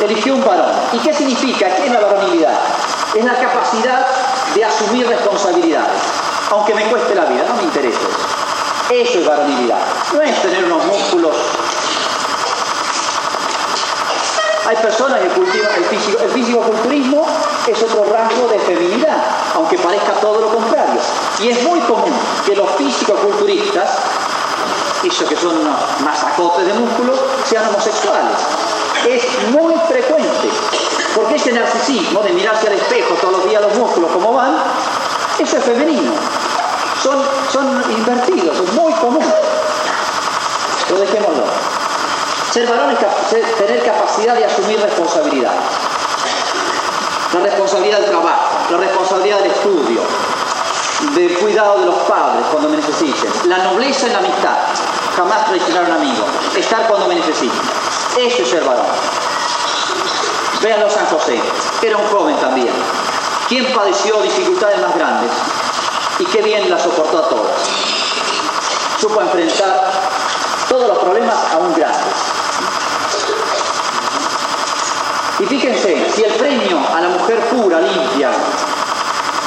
Eligió 0.00 0.34
un 0.34 0.44
varón. 0.44 0.72
¿Y 0.94 0.98
qué 1.00 1.12
significa? 1.12 1.66
¿Qué 1.76 1.86
es 1.86 1.92
la 1.92 2.00
varonilidad? 2.00 2.58
Es 3.14 3.24
la 3.26 3.34
capacidad 3.34 4.06
de 4.54 4.64
asumir 4.64 5.06
responsabilidades. 5.06 6.00
Aunque 6.50 6.74
me 6.74 6.84
cueste 6.86 7.14
la 7.14 7.26
vida, 7.26 7.44
no 7.46 7.56
me 7.56 7.64
interesa 7.64 8.00
eso 9.00 9.20
es 9.20 9.26
varonilidad. 9.26 9.78
No 10.12 10.20
es 10.20 10.42
tener 10.42 10.64
unos 10.64 10.84
músculos. 10.84 11.34
Hay 14.72 14.82
personas 14.82 15.20
que 15.20 15.28
cultivan 15.28 15.70
el 15.76 15.84
físico. 15.84 16.18
El 16.22 16.30
físico-culturismo 16.30 17.26
es 17.66 17.82
otro 17.82 18.06
rasgo 18.10 18.48
de 18.48 18.58
feminidad, 18.60 19.18
aunque 19.54 19.76
parezca 19.76 20.12
todo 20.12 20.40
lo 20.40 20.48
contrario. 20.48 20.98
Y 21.42 21.50
es 21.50 21.62
muy 21.62 21.78
común 21.80 22.12
que 22.46 22.56
los 22.56 22.70
físico-culturistas, 22.76 23.90
esos 25.04 25.28
que 25.28 25.36
son 25.36 25.58
unos 25.58 25.76
masacotes 26.02 26.66
de 26.66 26.72
músculos, 26.72 27.20
sean 27.44 27.68
homosexuales. 27.68 28.38
Es 29.06 29.50
muy 29.50 29.74
frecuente, 29.88 30.48
porque 31.16 31.34
ese 31.34 31.52
narcisismo 31.52 32.22
de 32.22 32.30
mirarse 32.30 32.68
al 32.68 32.74
espejo 32.74 33.14
todos 33.20 33.34
los 33.34 33.44
días 33.50 33.60
los 33.60 33.74
músculos 33.74 34.10
como 34.10 34.32
van, 34.32 34.56
eso 35.38 35.58
es 35.58 35.64
femenino 35.64 36.12
son, 37.02 37.18
son 37.52 37.92
invertidos, 37.92 38.58
es 38.58 38.72
muy 38.72 38.92
común. 38.94 39.24
Pero 40.88 41.00
dejémoslo. 41.00 41.81
Ser 42.52 42.66
varón 42.66 42.90
es 42.90 43.56
tener 43.56 43.84
capacidad 43.84 44.34
de 44.34 44.44
asumir 44.44 44.80
responsabilidad. 44.80 45.52
La 47.32 47.40
responsabilidad 47.40 48.00
del 48.00 48.10
trabajo, 48.10 48.58
la 48.70 48.76
responsabilidad 48.76 49.38
del 49.38 49.50
estudio, 49.52 50.02
del 51.14 51.38
cuidado 51.38 51.80
de 51.80 51.86
los 51.86 51.96
padres 52.00 52.44
cuando 52.50 52.68
me 52.68 52.76
necesiten, 52.76 53.30
la 53.48 53.58
nobleza 53.58 54.06
en 54.06 54.12
la 54.12 54.18
amistad, 54.18 54.56
jamás 55.16 55.46
traicionar 55.46 55.84
a 55.84 55.86
un 55.86 55.92
amigo, 55.92 56.24
estar 56.54 56.86
cuando 56.88 57.06
me 57.06 57.14
necesiten. 57.14 57.60
Eso 58.18 58.42
es 58.42 58.48
ser 58.50 58.64
varón. 58.64 58.86
Véanlo 60.60 60.90
San 60.90 61.06
José, 61.06 61.40
era 61.82 61.96
un 61.96 62.06
joven 62.08 62.36
también. 62.36 62.72
¿Quién 63.48 63.72
padeció 63.72 64.20
dificultades 64.20 64.80
más 64.80 64.94
grandes? 64.94 65.30
y 66.18 66.24
qué 66.26 66.42
bien 66.42 66.70
la 66.70 66.78
soportó 66.78 67.18
a 67.18 67.28
todas. 67.28 67.52
Supo 69.00 69.20
enfrentar 69.20 69.90
todos 70.68 70.88
los 70.88 70.98
problemas 70.98 71.36
aún 71.52 71.74
grandes. 71.74 72.41
Y 75.42 75.46
fíjense, 75.46 76.06
si 76.14 76.22
el 76.22 76.32
premio 76.34 76.78
a 76.94 77.00
la 77.00 77.08
mujer 77.08 77.40
pura, 77.50 77.80
limpia, 77.80 78.30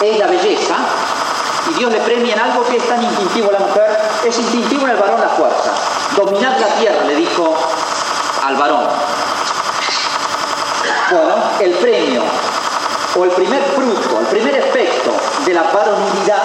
es 0.03 0.19
la 0.19 0.27
belleza, 0.27 0.75
y 1.69 1.73
Dios 1.75 1.89
le 1.89 1.99
premia 2.01 2.33
en 2.33 2.39
algo 2.41 2.65
que 2.65 2.75
es 2.75 2.89
tan 2.89 3.01
instintivo 3.01 3.49
a 3.49 3.53
la 3.53 3.59
mujer, 3.59 3.97
es 4.25 4.37
instintivo 4.37 4.83
en 4.83 4.89
el 4.89 4.97
varón 4.97 5.21
la 5.21 5.29
fuerza. 5.29 5.71
Dominad 6.17 6.59
la 6.59 6.67
tierra, 6.75 7.01
le 7.05 7.15
dijo 7.15 7.55
al 8.43 8.55
varón. 8.57 8.87
Bueno, 11.11 11.35
el 11.61 11.71
premio 11.75 12.23
o 13.15 13.23
el 13.23 13.31
primer 13.31 13.63
fruto, 13.63 14.19
el 14.19 14.25
primer 14.25 14.53
efecto 14.53 15.11
de 15.45 15.53
la 15.53 15.63
varonilidad 15.63 16.43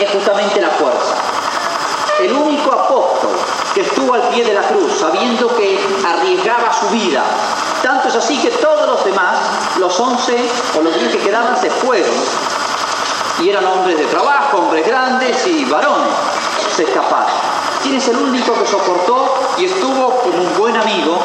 es 0.00 0.10
justamente 0.10 0.60
la 0.60 0.68
fuerza. 0.68 1.14
El 2.20 2.32
único 2.34 2.73
que 3.74 3.80
estuvo 3.80 4.14
al 4.14 4.22
pie 4.28 4.44
de 4.44 4.54
la 4.54 4.62
cruz 4.62 4.98
sabiendo 5.00 5.54
que 5.56 5.78
arriesgaba 6.06 6.72
su 6.72 6.88
vida, 6.90 7.22
tanto 7.82 8.08
es 8.08 8.14
así 8.14 8.40
que 8.40 8.50
todos 8.50 8.86
los 8.86 9.04
demás, 9.04 9.36
los 9.78 9.98
once 9.98 10.36
o 10.78 10.82
los 10.82 10.94
diez 10.94 11.12
que 11.12 11.18
quedaban, 11.18 11.60
se 11.60 11.70
fueron. 11.70 12.14
Y 13.40 13.50
eran 13.50 13.66
hombres 13.66 13.98
de 13.98 14.04
trabajo, 14.06 14.58
hombres 14.58 14.86
grandes 14.86 15.46
y 15.46 15.64
varones, 15.64 16.14
se 16.76 16.84
escaparon. 16.84 17.34
¿Quién 17.82 17.96
es 17.96 18.08
el 18.08 18.16
único 18.16 18.54
que 18.54 18.66
soportó 18.66 19.34
y 19.58 19.64
estuvo 19.64 20.20
como 20.20 20.38
un 20.38 20.58
buen 20.58 20.76
amigo 20.76 21.18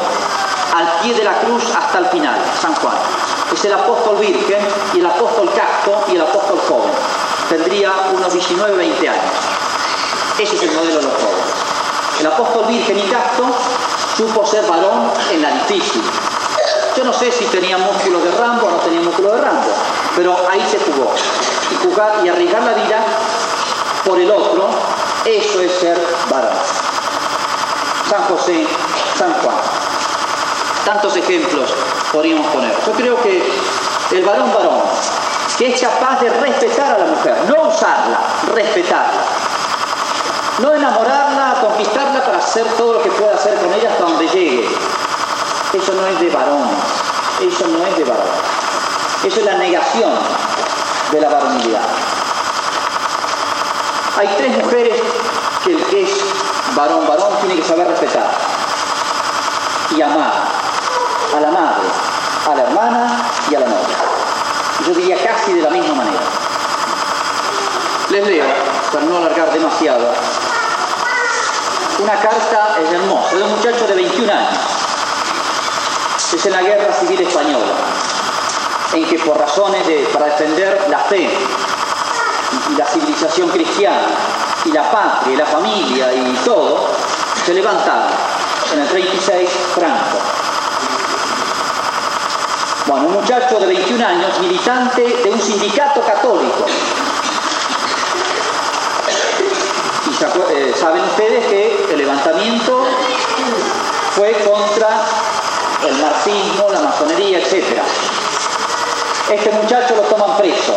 al 0.74 1.02
pie 1.02 1.14
de 1.14 1.24
la 1.24 1.38
cruz 1.40 1.64
hasta 1.74 1.98
el 1.98 2.06
final, 2.06 2.38
San 2.60 2.74
Juan. 2.76 2.96
Es 3.52 3.64
el 3.64 3.72
apóstol 3.72 4.16
virgen 4.18 4.60
y 4.94 5.00
el 5.00 5.06
apóstol 5.06 5.50
casto 5.54 6.04
y 6.08 6.16
el 6.16 6.22
apóstol 6.22 6.60
joven. 6.68 6.92
Tendría 7.48 7.92
unos 8.14 8.32
19, 8.32 8.76
20 8.76 9.08
años. 9.08 9.24
Ese 10.38 10.56
es 10.56 10.62
el 10.62 10.72
modelo 10.72 10.98
de 10.98 11.02
los 11.02 11.12
jóvenes. 11.14 11.39
El 12.20 12.26
apóstol 12.26 12.66
virgen 12.66 12.98
y 12.98 13.02
casto 13.10 13.44
supo 14.14 14.44
ser 14.46 14.66
varón 14.66 15.10
en 15.32 15.40
la 15.40 15.52
difícil. 15.52 16.02
Yo 16.94 17.04
no 17.04 17.14
sé 17.14 17.32
si 17.32 17.46
tenía 17.46 17.78
músculos 17.78 18.22
de 18.22 18.30
Rambo 18.32 18.66
o 18.66 18.70
no 18.72 18.76
tenía 18.76 19.00
músculos 19.00 19.32
de 19.32 19.40
Rambo, 19.40 19.70
pero 20.14 20.36
ahí 20.50 20.62
se 20.70 20.78
jugó. 20.80 21.14
Y 21.70 21.76
jugar 21.76 22.20
y 22.22 22.28
arriesgar 22.28 22.62
la 22.62 22.74
vida 22.74 23.02
por 24.04 24.20
el 24.20 24.30
otro, 24.30 24.68
eso 25.24 25.60
es 25.60 25.72
ser 25.80 25.98
varón. 26.30 26.52
San 28.10 28.22
José, 28.24 28.66
San 29.16 29.32
Juan. 29.40 29.56
Tantos 30.84 31.16
ejemplos 31.16 31.72
podríamos 32.12 32.46
poner. 32.48 32.74
Yo 32.84 32.92
creo 32.92 33.22
que 33.22 33.50
el 34.10 34.24
varón 34.24 34.52
varón, 34.52 34.82
que 35.56 35.72
es 35.72 35.80
capaz 35.80 36.20
de 36.20 36.28
respetar 36.28 36.96
a 36.96 36.98
la 36.98 37.06
mujer, 37.06 37.36
no 37.48 37.68
usarla, 37.68 38.20
respetarla. 38.52 39.39
No 40.60 40.74
enamorarla, 40.74 41.54
conquistarla 41.60 42.24
para 42.24 42.38
hacer 42.38 42.66
todo 42.76 42.94
lo 42.94 43.02
que 43.02 43.10
pueda 43.10 43.34
hacer 43.34 43.54
con 43.56 43.72
ella 43.72 43.90
hasta 43.90 44.04
donde 44.04 44.28
llegue. 44.28 44.68
Eso 45.72 45.92
no 45.94 46.06
es 46.06 46.20
de 46.20 46.28
varón. 46.30 46.68
Eso 47.40 47.66
no 47.68 47.84
es 47.86 47.96
de 47.96 48.04
varón. 48.04 48.26
Eso 49.24 49.40
es 49.40 49.46
la 49.46 49.54
negación 49.54 50.12
de 51.12 51.20
la 51.20 51.28
varonilidad. 51.28 51.86
Hay 54.18 54.28
tres 54.36 54.64
mujeres 54.64 55.00
que 55.64 55.72
el 55.72 55.84
que 55.84 56.02
es 56.02 56.10
varón 56.74 57.06
varón 57.06 57.32
tiene 57.40 57.56
que 57.56 57.66
saber 57.66 57.86
respetar 57.86 58.30
y 59.96 60.02
amar 60.02 60.32
a 61.36 61.40
la 61.40 61.50
madre, 61.50 61.88
a 62.50 62.54
la 62.54 62.62
hermana 62.62 63.22
y 63.50 63.54
a 63.54 63.60
la 63.60 63.66
novia. 63.66 63.96
Yo 64.86 64.94
diría 64.94 65.16
casi 65.24 65.54
de 65.54 65.62
la 65.62 65.70
misma 65.70 65.94
manera. 65.94 66.20
Les 68.10 68.26
leo, 68.26 68.44
para 68.92 69.04
no 69.04 69.16
alargar 69.18 69.52
demasiado, 69.52 70.12
una 72.02 72.14
carta 72.14 72.78
es 72.82 72.92
hermosa, 72.92 73.36
de 73.36 73.42
un 73.42 73.50
muchacho 73.50 73.86
de 73.86 73.94
21 73.94 74.32
años. 74.32 74.58
Es 76.34 76.46
en 76.46 76.52
la 76.52 76.62
guerra 76.62 76.92
civil 76.94 77.20
española. 77.20 77.74
en 78.92 79.04
que 79.06 79.18
por 79.20 79.38
razones 79.38 79.86
de, 79.86 80.08
para 80.12 80.26
defender 80.26 80.86
la 80.90 80.98
fe 80.98 81.30
y 82.70 82.76
la 82.76 82.86
civilización 82.86 83.48
cristiana 83.50 84.08
y 84.64 84.72
la 84.72 84.90
patria 84.90 85.32
y 85.32 85.36
la 85.36 85.46
familia 85.46 86.12
y 86.12 86.34
todo, 86.44 86.88
se 87.44 87.54
levantaron 87.54 88.10
en 88.72 88.80
el 88.80 88.88
36 88.88 89.48
Franco. 89.74 90.18
Bueno, 92.86 93.06
un 93.06 93.12
muchacho 93.12 93.60
de 93.60 93.66
21 93.66 94.04
años, 94.04 94.40
militante 94.40 95.02
de 95.02 95.30
un 95.30 95.40
sindicato 95.40 96.00
católico. 96.00 96.66
Saben 100.78 101.02
ustedes 101.02 101.44
que 101.46 101.92
el 101.92 101.98
levantamiento 101.98 102.86
fue 104.16 104.32
contra 104.32 104.88
el 105.86 105.94
marxismo, 105.96 106.68
la 106.70 106.80
masonería, 106.80 107.38
etc. 107.38 107.82
Este 109.30 109.50
muchacho 109.50 109.96
lo 109.96 110.02
toman 110.02 110.36
preso, 110.36 110.74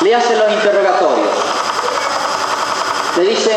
le 0.00 0.14
hacen 0.14 0.38
los 0.38 0.52
interrogatorios, 0.52 1.28
le 3.16 3.22
dicen 3.24 3.56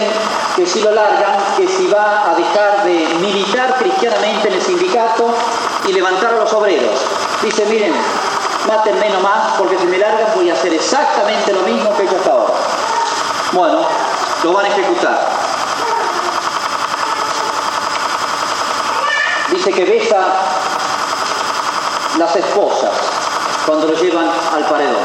que 0.56 0.66
si 0.66 0.82
lo 0.82 0.92
largan, 0.92 1.38
que 1.58 1.68
si 1.68 1.88
va 1.88 2.32
a 2.32 2.36
dejar 2.36 2.84
de 2.86 3.08
militar 3.20 3.76
cristianamente 3.80 4.48
en 4.50 4.54
el 4.54 4.62
sindicato 4.62 5.34
y 5.88 5.94
levantar 5.94 6.34
a 6.34 6.38
los 6.38 6.54
obreros. 6.54 7.00
Dice, 7.42 7.66
miren, 7.66 7.94
mátenme 8.68 9.10
nomás 9.10 9.54
porque 9.58 9.78
si 9.78 9.86
me 9.86 9.98
largan 9.98 10.28
voy 10.36 10.50
a 10.50 10.54
hacer 10.54 10.74
exactamente 10.74 11.52
lo 11.54 11.62
mismo 11.62 11.96
que 11.96 12.04
he 12.04 12.06
hecho 12.06 12.18
hasta 12.18 12.32
ahora. 12.32 12.54
Bueno, 13.52 14.05
lo 14.46 14.54
van 14.54 14.66
a 14.66 14.68
ejecutar. 14.68 15.28
Dice 19.50 19.72
que 19.72 19.86
besa 19.86 20.20
las 22.20 22.36
esposas 22.36 22.92
cuando 23.66 23.88
lo 23.88 23.96
llevan 23.96 24.30
al 24.54 24.64
paredón. 24.68 25.02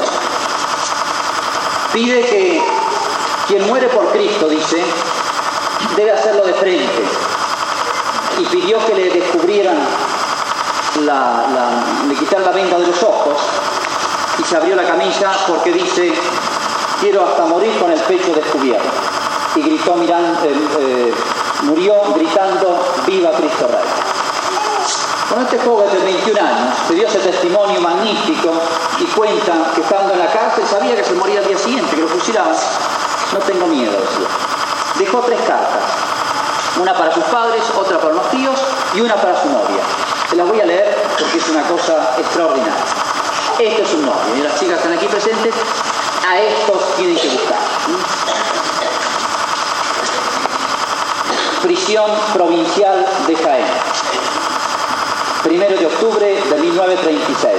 Pide 1.94 2.20
que 2.26 2.62
quien 3.48 3.66
muere 3.66 3.88
por 3.88 4.12
Cristo, 4.12 4.46
dice, 4.46 4.84
debe 5.96 6.12
hacerlo 6.12 6.44
de 6.44 6.52
frente. 6.52 7.02
Y 8.40 8.44
pidió 8.44 8.84
que 8.84 8.94
le 8.94 9.08
descubrieran, 9.08 9.78
la, 11.06 11.46
le 12.06 12.14
quitaran 12.14 12.44
la 12.44 12.52
venda 12.52 12.78
de 12.78 12.88
los 12.88 13.02
ojos 13.02 13.38
y 14.38 14.44
se 14.44 14.56
abrió 14.58 14.76
la 14.76 14.84
camisa 14.84 15.32
porque 15.48 15.72
dice, 15.72 16.12
quiero 17.00 17.26
hasta 17.26 17.46
morir 17.46 17.74
con 17.78 17.90
el 17.90 18.00
pecho 18.00 18.34
descubierto. 18.34 19.09
Y 19.56 19.62
gritó, 19.62 19.94
mirando, 19.96 20.44
eh, 20.44 20.54
eh, 20.80 21.14
murió 21.62 21.94
gritando, 22.14 22.84
viva 23.06 23.30
Cristo 23.32 23.66
Rey. 23.66 24.10
Con 25.30 25.42
este 25.42 25.58
joven 25.58 25.88
de 25.92 25.98
21 25.98 26.40
años 26.40 26.74
se 26.88 26.94
dio 26.94 27.06
ese 27.06 27.18
testimonio 27.18 27.80
magnífico 27.80 28.50
y 28.98 29.04
cuenta 29.04 29.72
que 29.74 29.80
estando 29.80 30.12
en 30.12 30.18
la 30.18 30.26
cárcel 30.26 30.64
sabía 30.68 30.96
que 30.96 31.04
se 31.04 31.14
moría 31.14 31.38
al 31.38 31.46
día 31.46 31.58
siguiente, 31.58 31.94
que 31.94 32.02
lo 32.02 32.08
fusilaban. 32.08 32.56
No 33.32 33.38
tengo 33.38 33.66
miedo, 33.66 33.92
decía. 33.92 34.28
Dejó 34.98 35.18
tres 35.20 35.40
cartas. 35.46 35.82
Una 36.80 36.94
para 36.94 37.14
sus 37.14 37.24
padres, 37.24 37.62
otra 37.78 37.98
para 37.98 38.14
los 38.14 38.28
tíos 38.30 38.58
y 38.94 39.00
una 39.00 39.14
para 39.14 39.40
su 39.40 39.48
novia. 39.48 39.82
Se 40.28 40.36
las 40.36 40.48
voy 40.48 40.60
a 40.60 40.66
leer 40.66 40.96
porque 41.18 41.38
es 41.38 41.48
una 41.48 41.62
cosa 41.62 42.16
extraordinaria. 42.18 42.74
Esto 43.58 43.82
es 43.82 43.94
un 43.94 44.06
novio 44.06 44.36
y 44.36 44.42
las 44.42 44.58
chicas 44.58 44.78
están 44.78 44.94
aquí 44.94 45.06
presentes. 45.06 45.54
A 46.28 46.38
estos 46.40 46.96
tienen 46.96 47.16
que 47.16 47.28
buscar. 47.28 47.58
Prisión 51.62 52.10
provincial 52.32 53.06
de 53.26 53.36
Jaén 53.36 53.66
primero 55.42 55.76
de 55.76 55.86
octubre 55.86 56.26
de 56.26 56.58
1936. 56.58 57.54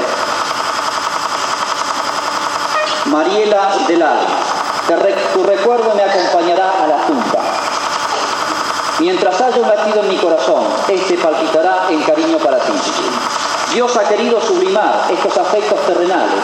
Mariela 3.06 3.72
del 3.88 5.16
tu 5.34 5.44
recuerdo 5.44 5.94
me 5.96 6.04
acompañará 6.04 6.84
a 6.84 6.88
la 6.88 7.06
tumba. 7.08 7.40
Mientras 9.00 9.42
haya 9.42 9.58
un 9.58 9.68
latido 9.68 10.02
en 10.02 10.10
mi 10.10 10.18
corazón, 10.18 10.64
este 10.88 11.16
palpitará 11.18 11.88
en 11.90 12.02
cariño 12.04 12.38
para 12.38 12.60
ti. 12.60 12.74
Dios 13.74 13.98
ha 13.98 14.04
querido 14.08 14.40
sublimar 14.42 15.08
estos 15.10 15.38
afectos 15.38 15.80
terrenales, 15.88 16.44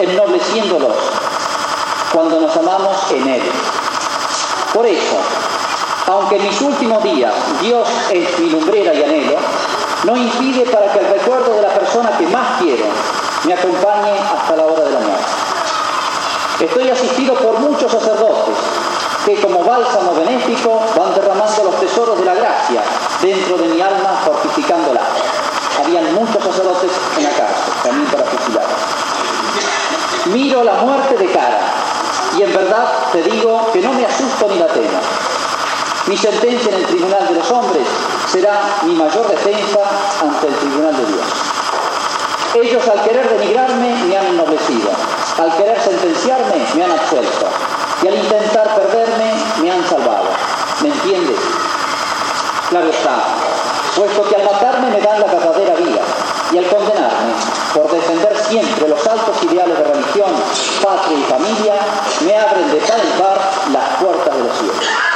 ennobleciéndolos 0.00 0.94
cuando 2.12 2.40
nos 2.40 2.56
amamos 2.56 3.10
en 3.10 3.28
Él. 3.28 3.42
Por 4.72 4.86
eso, 4.86 5.16
aunque 6.08 6.36
en 6.36 6.42
mis 6.48 6.60
últimos 6.60 7.02
días 7.02 7.32
Dios 7.60 7.86
es 8.10 8.38
mi 8.38 8.50
lumbrera 8.50 8.94
y 8.94 9.02
anhelo, 9.02 9.36
no 10.04 10.16
impide 10.16 10.64
para 10.70 10.92
que 10.92 11.00
el 11.00 11.08
recuerdo 11.08 11.54
de 11.54 11.62
la 11.62 11.68
persona 11.68 12.16
que 12.16 12.26
más 12.28 12.60
quiero 12.60 12.84
me 13.44 13.52
acompañe 13.52 14.18
hasta 14.18 14.56
la 14.56 14.64
hora 14.64 14.84
de 14.84 14.92
la 14.92 15.00
muerte. 15.00 15.24
Estoy 16.60 16.90
asistido 16.90 17.34
por 17.34 17.58
muchos 17.60 17.92
sacerdotes 17.92 18.56
que 19.24 19.40
como 19.40 19.62
bálsamo 19.62 20.14
benéfico 20.14 20.80
van 20.96 21.14
derramando 21.14 21.64
los 21.64 21.80
tesoros 21.80 22.18
de 22.18 22.24
la 22.24 22.34
gracia 22.34 22.82
dentro 23.20 23.58
de 23.58 23.68
mi 23.68 23.80
alma, 23.80 24.20
fortificándola. 24.24 25.00
Habían 25.84 26.14
muchos 26.14 26.42
sacerdotes 26.42 26.90
en 27.16 27.24
la 27.24 27.30
cárcel, 27.30 27.72
también 27.82 28.10
para 28.10 28.24
fusilar. 28.24 28.64
Miro 30.32 30.64
la 30.64 30.72
muerte 30.74 31.16
de 31.16 31.26
cara 31.30 31.60
y 32.36 32.42
en 32.42 32.52
verdad 32.52 32.86
te 33.12 33.22
digo 33.22 33.70
que 33.72 33.80
no 33.80 33.92
me 33.92 34.06
asusto 34.06 34.48
ni 34.48 34.58
la 34.58 34.66
temo. 34.66 34.98
Mi 36.08 36.16
sentencia 36.16 36.72
en 36.72 36.78
el 36.78 36.86
tribunal 36.86 37.28
de 37.28 37.34
los 37.34 37.50
hombres 37.50 37.86
será 38.32 38.80
mi 38.84 38.94
mayor 38.94 39.28
defensa 39.28 39.80
ante 40.22 40.46
el 40.46 40.54
tribunal 40.54 40.96
de 40.96 41.04
Dios. 41.04 41.26
Ellos 42.54 42.88
al 42.88 43.02
querer 43.02 43.28
denigrarme 43.28 43.94
me 44.08 44.16
han 44.16 44.26
ennoblecido, 44.28 44.88
al 45.38 45.54
querer 45.58 45.78
sentenciarme 45.78 46.64
me 46.74 46.84
han 46.84 46.92
absuelto 46.92 47.46
y 48.02 48.08
al 48.08 48.14
intentar 48.14 48.74
perderme 48.74 49.34
me 49.60 49.70
han 49.70 49.86
salvado. 49.86 50.24
¿Me 50.80 50.88
entiendes? 50.88 51.36
Claro 52.70 52.88
está, 52.88 53.16
puesto 53.94 54.22
que 54.30 54.36
al 54.36 54.44
matarme 54.44 54.90
me 54.90 55.00
dan 55.02 55.20
la 55.20 55.26
verdadera 55.26 55.74
vida 55.74 56.00
y 56.52 56.56
al 56.56 56.66
condenarme 56.68 57.34
por 57.74 57.90
defender 57.90 58.34
siempre 58.48 58.88
los 58.88 59.06
altos 59.06 59.42
ideales 59.42 59.76
de 59.76 59.84
religión, 59.84 60.30
patria 60.82 61.18
y 61.18 61.22
familia, 61.24 61.74
me 62.24 62.38
abren 62.38 62.70
de 62.70 62.78
tal 62.78 63.02
par 63.18 63.38
las 63.74 64.02
puertas 64.02 64.34
de 64.34 64.44
los 64.44 64.56
cielos. 64.56 65.07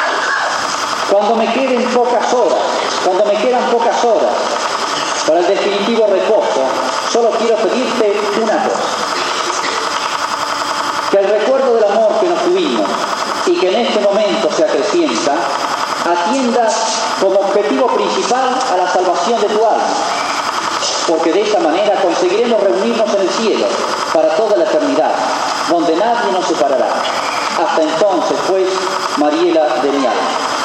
Cuando 1.13 1.37
me 1.37 1.53
queden 1.53 1.85
pocas 1.93 2.33
horas 2.33 2.59
cuando 3.05 3.25
me 3.27 3.35
quedan 3.35 3.65
pocas 3.71 4.03
horas 4.05 4.33
para 5.27 5.41
el 5.41 5.47
definitivo 5.47 6.07
reposo, 6.07 6.63
solo 7.13 7.31
quiero 7.33 7.57
pedirte 7.57 8.19
una 8.43 8.65
cosa. 8.65 8.81
Que 11.11 11.19
el 11.19 11.29
recuerdo 11.29 11.75
del 11.75 11.85
amor 11.85 12.19
que 12.21 12.29
nos 12.29 12.39
tuvimos 12.45 12.87
y 13.47 13.59
que 13.59 13.69
en 13.69 13.87
este 13.87 14.01
momento 14.01 14.49
se 14.57 14.65
acrecienta, 14.65 15.35
atienda 16.11 16.67
como 17.21 17.41
objetivo 17.41 17.89
principal 17.89 18.59
a 18.73 18.77
la 18.77 18.91
salvación 18.91 19.41
de 19.41 19.49
tu 19.49 19.67
alma, 19.67 19.95
porque 21.09 21.33
de 21.33 21.43
esa 21.43 21.61
manera 21.61 22.01
conseguiremos 22.01 22.59
reunirnos 22.63 23.15
en 23.15 23.21
el 23.21 23.31
cielo 23.31 23.67
para 24.15 24.29
toda 24.37 24.57
la 24.57 24.65
eternidad, 24.65 25.13
donde 25.69 25.95
nadie 25.97 26.33
nos 26.33 26.47
separará. 26.47 26.89
Hasta 27.67 27.83
entonces, 27.83 28.39
pues, 28.49 28.69
Mariela 29.19 29.67
de 29.83 29.91
mi 29.91 30.07
alma. 30.07 30.62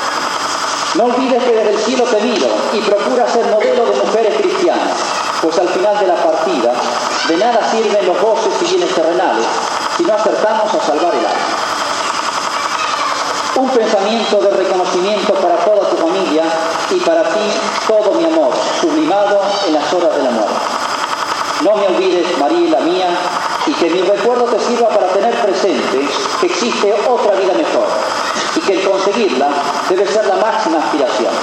No 0.96 1.06
olvides 1.06 1.44
que 1.44 1.54
desde 1.54 1.72
el 1.72 1.80
cielo 1.80 2.04
te 2.06 2.22
miro 2.22 2.48
y 2.74 2.80
procura 2.82 3.28
ser 3.28 3.46
modelo 3.48 3.86
de 3.86 3.96
mujeres 4.06 4.36
cristianas, 4.42 4.98
pues 5.42 5.58
al 5.60 5.70
final 5.70 6.00
de 6.00 6.08
la 6.08 6.16
partida 6.16 6.74
de 7.28 7.38
nada 7.38 7.72
sirven 7.72 8.06
los 8.06 8.22
goces 8.22 8.54
y 8.62 8.66
bienes 8.66 8.96
terrenales 8.96 9.46
si 9.98 10.04
no 10.04 10.14
acertamos 10.14 10.74
a 10.74 10.80
salvar 10.86 11.14
el 11.14 11.26
alma. 11.26 11.58
Un 13.58 13.70
pensamiento 13.70 14.38
de 14.38 14.52
reconocimiento 14.52 15.34
para 15.34 15.58
toda 15.58 15.90
tu 15.90 15.98
familia 15.98 16.44
y 16.90 17.00
para 17.00 17.24
ti 17.24 17.52
todo 17.88 18.14
mi 18.14 18.26
amor, 18.26 18.52
sublimado 18.80 19.42
en 19.68 19.74
las 19.74 19.94
horas 19.94 20.16
de 20.16 20.24
la 20.24 20.30
muerte. 20.32 20.56
No 21.64 21.76
me 21.76 21.88
olvides, 21.88 22.38
María 22.38 22.70
la 22.70 22.80
mía, 22.82 23.08
que 23.80 23.90
mi 23.90 24.02
recuerdo 24.02 24.46
te 24.46 24.60
sirva 24.60 24.90
para 24.90 25.08
tener 25.10 25.34
presente 25.42 26.08
que 26.42 26.48
existe 26.48 26.94
otra 27.08 27.36
vida 27.36 27.54
mejor 27.54 27.88
y 28.56 28.60
que 28.62 28.74
el 28.74 28.90
conseguirla 28.90 29.50
debe 29.90 30.06
ser 30.08 30.26
la 30.26 30.36
máxima 30.36 30.80
aspiración. 30.80 31.34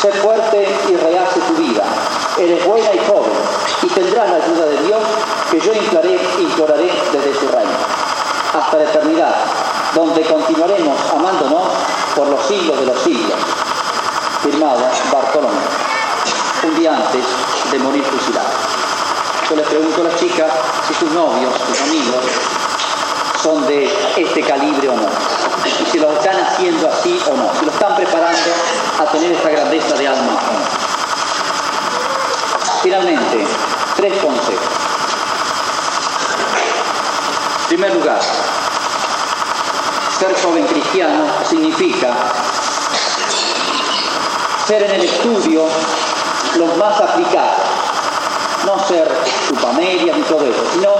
Sé 0.00 0.12
fuerte 0.12 0.68
y 0.88 0.96
rehace 0.96 1.40
tu 1.40 1.54
vida. 1.54 1.84
Eres 2.38 2.64
buena 2.66 2.92
y 2.92 2.98
joven 2.98 3.32
y 3.82 3.86
tendrás 3.88 4.30
la 4.30 4.36
ayuda 4.36 4.66
de 4.66 4.82
Dios 4.86 5.00
que 5.50 5.60
yo 5.60 5.72
imploraré, 5.72 6.20
imploraré 6.38 6.92
desde 7.12 7.40
su 7.40 7.48
reino. 7.48 7.78
Hasta 8.60 8.76
la 8.76 8.84
eternidad, 8.84 9.34
donde 9.94 10.22
continuaremos 10.22 10.96
amándonos 11.12 11.62
por 12.14 12.28
los 12.28 12.46
siglos 12.46 12.78
de 12.78 12.86
los 12.86 12.98
siglos. 13.00 13.38
Firmado 14.42 14.80
Bartolomé, 15.12 15.58
un 16.64 16.78
día 16.78 16.94
antes 16.94 17.24
de 17.72 17.78
morir 17.78 18.04
fusilado. 18.04 18.77
Yo 19.48 19.56
les 19.56 19.66
pregunto 19.66 20.02
a 20.02 20.04
las 20.04 20.16
chicas 20.16 20.52
si 20.86 20.94
sus 20.94 21.10
novios, 21.12 21.52
sus 21.66 21.80
amigos, 21.80 22.24
son 23.42 23.66
de 23.66 23.90
este 24.16 24.42
calibre 24.42 24.88
o 24.88 24.96
no 24.96 25.08
y 25.80 25.86
si 25.90 25.98
lo 25.98 26.12
están 26.12 26.38
haciendo 26.40 26.88
así 26.88 27.20
o 27.26 27.36
no, 27.36 27.50
si 27.58 27.64
lo 27.64 27.72
están 27.72 27.96
preparando 27.96 28.50
a 29.00 29.04
tener 29.06 29.32
esta 29.32 29.48
grandeza 29.50 29.96
de 29.96 30.08
alma 30.08 30.32
o 30.32 30.52
no. 30.52 30.66
Finalmente, 32.82 33.46
tres 33.96 34.22
consejos. 34.22 34.68
En 37.62 37.66
primer 37.68 37.94
lugar, 37.94 38.20
ser 40.18 40.34
joven 40.42 40.66
cristiano 40.66 41.26
significa 41.48 42.14
ser 44.66 44.82
en 44.82 44.90
el 44.92 45.04
estudio 45.04 45.64
los 46.56 46.76
más 46.76 47.00
aplicados, 47.00 47.57
no 48.66 48.78
ser 48.86 49.08
chupamedias 49.48 50.16
ni 50.16 50.22
todo 50.24 50.44
eso, 50.44 50.64
sino 50.72 50.90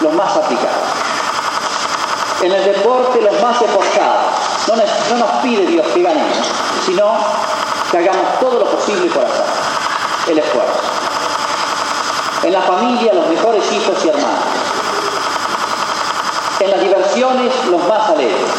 los 0.00 0.14
más 0.14 0.36
aplicados. 0.36 1.04
En 2.42 2.52
el 2.52 2.64
deporte 2.64 3.20
los 3.22 3.40
más 3.42 3.60
esforzados. 3.60 4.44
No 4.68 5.16
nos, 5.16 5.30
pide 5.42 5.66
Dios 5.66 5.86
que 5.94 6.02
ganemos, 6.02 6.36
sino 6.86 7.04
que 7.90 7.98
hagamos 7.98 8.40
todo 8.40 8.60
lo 8.60 8.66
posible 8.66 9.10
por 9.10 9.24
hacer 9.24 9.44
el 10.28 10.38
esfuerzo. 10.38 10.80
En 12.42 12.52
la 12.52 12.62
familia 12.62 13.12
los 13.14 13.28
mejores 13.28 13.64
hijos 13.72 14.04
y 14.04 14.08
hermanos. 14.08 14.44
En 16.60 16.70
las 16.70 16.80
diversiones 16.80 17.52
los 17.70 17.86
más 17.86 18.08
alegres. 18.10 18.50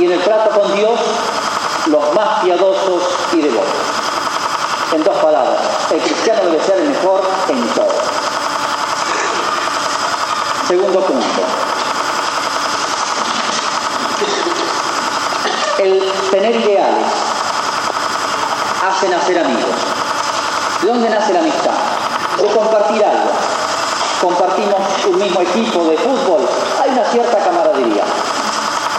Y 0.00 0.04
en 0.04 0.12
el 0.12 0.22
trato 0.22 0.50
con 0.50 0.74
Dios 0.74 1.00
los 1.86 2.14
más 2.14 2.40
piadosos 2.42 3.02
y 3.32 3.40
devotos. 3.40 3.68
En 4.92 5.04
dos 5.04 5.16
palabras, 5.16 5.60
el 5.90 6.00
cristiano 6.00 6.42
debe 6.44 6.62
ser 6.62 6.78
el 6.80 6.88
mejor 6.90 7.22
en 7.48 7.66
todo. 7.68 7.88
Segundo 10.66 11.00
punto. 11.00 11.40
El 15.78 16.12
tener 16.30 16.56
ideales 16.56 17.06
hace 18.86 19.08
nacer 19.08 19.38
amigos. 19.38 19.64
¿De 20.82 20.88
dónde 20.88 21.08
nace 21.08 21.32
la 21.32 21.40
amistad? 21.40 21.72
De 22.38 22.48
compartir 22.48 23.04
algo. 23.04 23.30
Compartimos 24.20 24.80
un 25.06 25.18
mismo 25.18 25.40
equipo 25.40 25.84
de 25.84 25.96
fútbol, 25.96 26.46
hay 26.82 26.90
una 26.90 27.04
cierta 27.04 27.38
camaradería. 27.38 28.04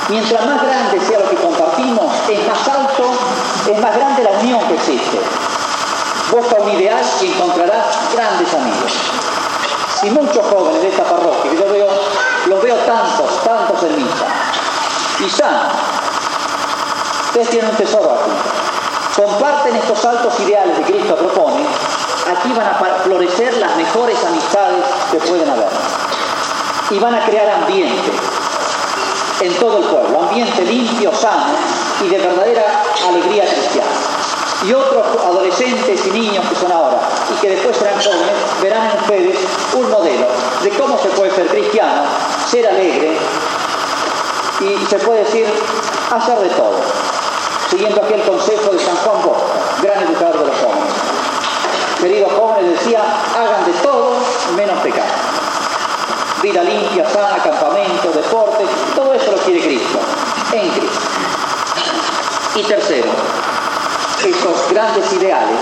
Mientras 0.07 0.45
más 0.45 0.63
grande 0.63 0.99
sea 1.01 1.19
lo 1.19 1.29
que 1.29 1.35
compartimos, 1.35 2.05
es 2.29 2.47
más 2.47 2.67
alto, 2.67 3.03
es 3.69 3.79
más 3.79 3.95
grande 3.95 4.23
la 4.23 4.31
unión 4.39 4.61
que 4.67 4.75
existe. 4.75 5.19
Un 6.31 6.69
ideal 6.69 7.03
y 7.21 7.25
encontrarás 7.25 8.13
grandes 8.13 8.53
amigos. 8.53 8.93
Y 10.03 10.09
muchos 10.11 10.45
jóvenes 10.45 10.81
de 10.83 10.89
esta 10.89 11.03
parroquia, 11.03 11.53
yo 11.53 11.71
veo, 11.71 11.87
los 12.45 12.61
veo 12.61 12.75
tantos, 12.75 13.43
tantos 13.43 13.83
en 13.83 13.95
misa, 13.97 14.25
y. 15.19 15.71
Ustedes 17.25 17.49
tienen 17.49 17.71
un 17.71 17.75
tesoro 17.75 18.11
aquí. 18.11 19.21
Comparten 19.21 19.75
estos 19.75 20.05
altos 20.05 20.39
ideales 20.39 20.77
que 20.77 20.83
Cristo 20.83 21.15
propone, 21.15 21.65
aquí 22.31 22.53
van 22.53 22.67
a 22.67 22.99
florecer 23.03 23.57
las 23.57 23.75
mejores 23.75 24.23
amistades 24.23 24.85
que 25.11 25.17
pueden 25.17 25.49
haber. 25.49 25.69
Y 26.91 26.99
van 26.99 27.15
a 27.15 27.25
crear 27.25 27.49
ambiente, 27.49 28.11
en 29.41 29.53
todo 29.55 29.79
el 29.79 29.83
pueblo, 29.85 30.21
ambiente 30.21 30.61
limpio, 30.61 31.13
sano 31.13 31.55
y 32.03 32.07
de 32.07 32.17
verdadera 32.19 32.63
alegría 33.07 33.45
cristiana. 33.45 34.08
Y 34.67 34.73
otros 34.73 35.05
adolescentes 35.25 36.05
y 36.05 36.11
niños 36.11 36.45
que 36.49 36.55
son 36.55 36.71
ahora 36.71 36.99
y 37.33 37.41
que 37.41 37.49
después 37.51 37.77
serán 37.77 37.95
jóvenes, 38.01 38.35
verán 38.61 38.91
en 38.91 38.97
ustedes 38.99 39.37
un 39.73 39.89
modelo 39.89 40.27
de 40.63 40.69
cómo 40.71 40.97
se 40.97 41.09
puede 41.09 41.31
ser 41.33 41.47
cristiano, 41.47 42.03
ser 42.49 42.67
alegre 42.67 43.17
y 44.59 44.85
se 44.85 44.99
puede 44.99 45.23
decir 45.23 45.47
hacer 46.11 46.39
de 46.39 46.49
todo, 46.49 46.75
siguiendo 47.69 48.01
aquel 48.01 48.21
consejo 48.23 48.71
de 48.71 48.79
San 48.79 48.97
Juan 48.97 49.21
Bosco, 49.23 49.45
gran 49.81 50.03
educador 50.03 50.39
de 50.39 50.47
los 50.47 50.55
jóvenes. 50.57 50.93
Queridos 52.01 52.31
jóvenes, 52.33 52.79
decía, 52.79 53.01
hagan 53.35 53.65
de 53.65 53.71
todo 53.79 54.11
menos 54.57 54.77
pecar 54.79 55.29
vida 56.41 56.63
limpia, 56.63 57.05
sana, 57.09 57.37
campamento, 57.43 58.11
deporte, 58.11 58.65
todo 58.95 59.13
eso 59.13 59.31
lo 59.31 59.37
quiere 59.39 59.61
Cristo, 59.61 59.99
en 60.53 60.69
Cristo. 60.69 60.99
Y 62.55 62.63
tercero, 62.63 63.09
esos 64.25 64.69
grandes 64.71 65.11
ideales 65.13 65.59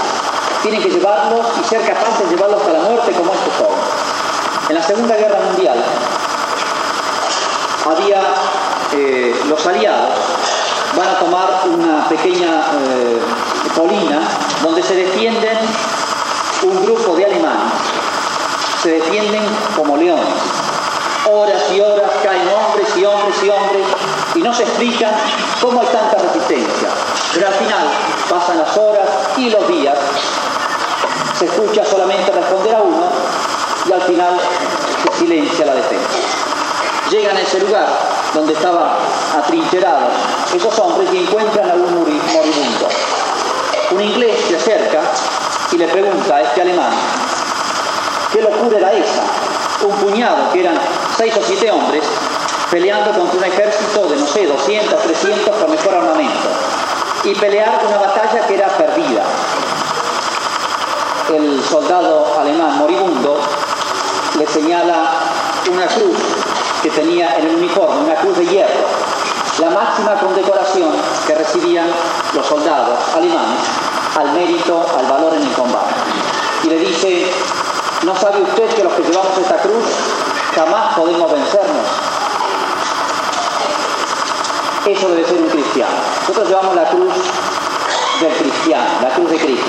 tienen 0.61 0.81
que 0.81 0.89
llevarlos 0.89 1.45
y 1.61 1.67
ser 1.67 1.81
capaces 1.81 2.29
de 2.29 2.35
llevarlos 2.35 2.61
a 2.65 2.69
la 2.71 2.79
muerte 2.79 3.11
como 3.11 3.31
estos 3.33 3.53
jóvenes. 3.57 3.85
En 4.69 4.75
la 4.75 4.83
Segunda 4.83 5.15
Guerra 5.15 5.39
Mundial 5.45 5.83
había 7.85 8.21
eh, 8.93 9.41
los 9.47 9.65
aliados 9.65 10.15
van 10.97 11.07
a 11.07 11.19
tomar 11.19 11.61
una 11.67 12.09
pequeña 12.09 12.65
eh, 12.73 13.19
colina 13.75 14.19
donde 14.63 14.81
se 14.81 14.95
defienden 14.95 15.57
un 16.63 16.83
grupo 16.83 17.15
de 17.15 17.25
alemanes, 17.25 17.73
se 18.81 18.91
defienden 18.91 19.43
como 19.75 19.97
leones 19.97 20.57
horas 21.29 21.61
y 21.73 21.79
horas 21.79 22.09
caen 22.23 22.47
hombres 22.47 22.87
y 22.95 23.05
hombres 23.05 23.35
y 23.43 23.49
hombres 23.49 23.85
y 24.35 24.39
no 24.39 24.53
se 24.53 24.63
explican 24.63 25.11
cómo 25.61 25.81
hay 25.81 25.87
tanta 25.87 26.17
resistencia. 26.17 26.89
Pero 27.33 27.47
al 27.47 27.53
final 27.53 27.87
pasan 28.29 28.57
las 28.57 28.77
horas 28.77 29.07
y 29.37 29.49
los 29.49 29.67
días, 29.67 29.97
se 31.37 31.45
escucha 31.45 31.85
solamente 31.85 32.31
responder 32.31 32.75
a 32.75 32.81
uno 32.81 33.07
y 33.87 33.91
al 33.91 34.01
final 34.01 34.39
se 35.03 35.19
silencia 35.19 35.65
la 35.65 35.75
defensa. 35.75 36.17
Llegan 37.09 37.37
a 37.37 37.41
ese 37.41 37.59
lugar 37.59 37.87
donde 38.33 38.53
estaban 38.53 38.89
atrincherados 39.37 40.11
esos 40.53 40.79
hombres 40.79 41.09
y 41.13 41.17
encuentran 41.19 41.69
a 41.69 41.73
un 41.73 41.99
moribundo. 41.99 42.87
Un 43.91 44.01
inglés 44.01 44.35
se 44.47 44.57
acerca 44.57 45.01
y 45.71 45.77
le 45.77 45.87
pregunta 45.87 46.35
a 46.35 46.41
este 46.41 46.61
alemán, 46.61 46.91
¿qué 48.33 48.41
locura 48.41 48.77
era 48.77 48.91
esa? 48.91 49.23
Un 49.85 49.95
puñado, 49.97 50.51
que 50.51 50.61
eran 50.61 50.77
seis 51.17 51.33
o 51.37 51.41
siete 51.45 51.71
hombres 51.71 52.03
peleando 52.69 53.11
contra 53.17 53.37
un 53.37 53.43
ejército 53.45 54.07
de, 54.07 54.17
no 54.17 54.27
sé, 54.27 54.45
200, 54.45 55.01
300 55.01 55.55
con 55.55 55.71
mejor 55.71 55.95
armamento 55.95 56.49
y 57.23 57.35
pelear 57.35 57.81
una 57.87 57.97
batalla 57.97 58.47
que 58.47 58.55
era 58.55 58.67
perdida. 58.69 59.23
El 61.29 61.63
soldado 61.63 62.39
alemán 62.39 62.77
moribundo 62.77 63.39
le 64.37 64.47
señala 64.47 65.09
una 65.71 65.87
cruz 65.87 66.17
que 66.81 66.89
tenía 66.89 67.37
en 67.37 67.47
el 67.47 67.55
uniforme, 67.55 68.05
una 68.05 68.15
cruz 68.15 68.37
de 68.37 68.45
hierro, 68.47 68.87
la 69.59 69.69
máxima 69.71 70.13
condecoración 70.19 70.89
que 71.25 71.35
recibían 71.35 71.87
los 72.33 72.45
soldados 72.45 72.99
alemanes 73.15 73.59
al 74.17 74.31
mérito, 74.33 74.85
al 74.97 75.05
valor 75.07 75.33
en 75.33 75.41
el 75.41 75.53
combate. 75.53 75.93
Y 76.63 76.67
le 76.69 76.79
dice, 76.79 77.31
¿no 78.03 78.15
sabe 78.15 78.41
usted 78.41 78.69
que 78.75 78.83
los 78.83 78.93
que 78.93 79.03
llevamos 79.03 79.37
esta 79.37 79.57
cruz 79.57 79.83
jamás 80.57 80.95
podemos 80.95 81.31
vencernos. 81.31 82.06
Eso 84.87 85.09
debe 85.09 85.25
ser 85.25 85.41
un 85.41 85.49
cristiano. 85.49 85.91
Nosotros 86.21 86.47
llevamos 86.47 86.73
la 86.73 86.85
cruz 86.85 87.13
del 88.21 88.33
cristiano, 88.37 88.85
la 89.01 89.09
cruz 89.09 89.29
de 89.31 89.37
Cristo, 89.37 89.67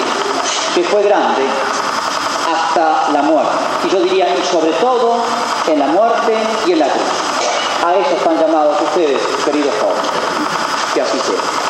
que 0.77 0.85
fue 0.85 1.03
grande 1.03 1.43
hasta 2.55 3.13
la 3.13 3.23
muerte. 3.23 3.53
Y 3.85 3.91
yo 3.91 4.01
diría, 4.01 4.29
y 4.29 4.43
sobre 4.47 4.71
todo 4.75 5.17
en 5.67 5.81
la 5.81 5.89
muerte 5.89 6.35
y 6.67 6.73
en 6.73 6.79
la 6.79 6.87
cruz. 6.87 7.03
A 7.85 7.97
eso 7.97 8.17
están 8.17 8.39
llamados 8.39 8.81
ustedes, 8.81 9.21
queridos 9.45 9.75
jóvenes. 9.81 10.11
Que 10.95 11.03
así 11.03 11.19
sea. 11.19 11.68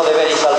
Es 0.00 0.06
nuestro 0.06 0.18
deber 0.18 0.30
y 0.30 0.49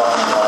en 0.00 0.06
conmemoración. 0.06 0.39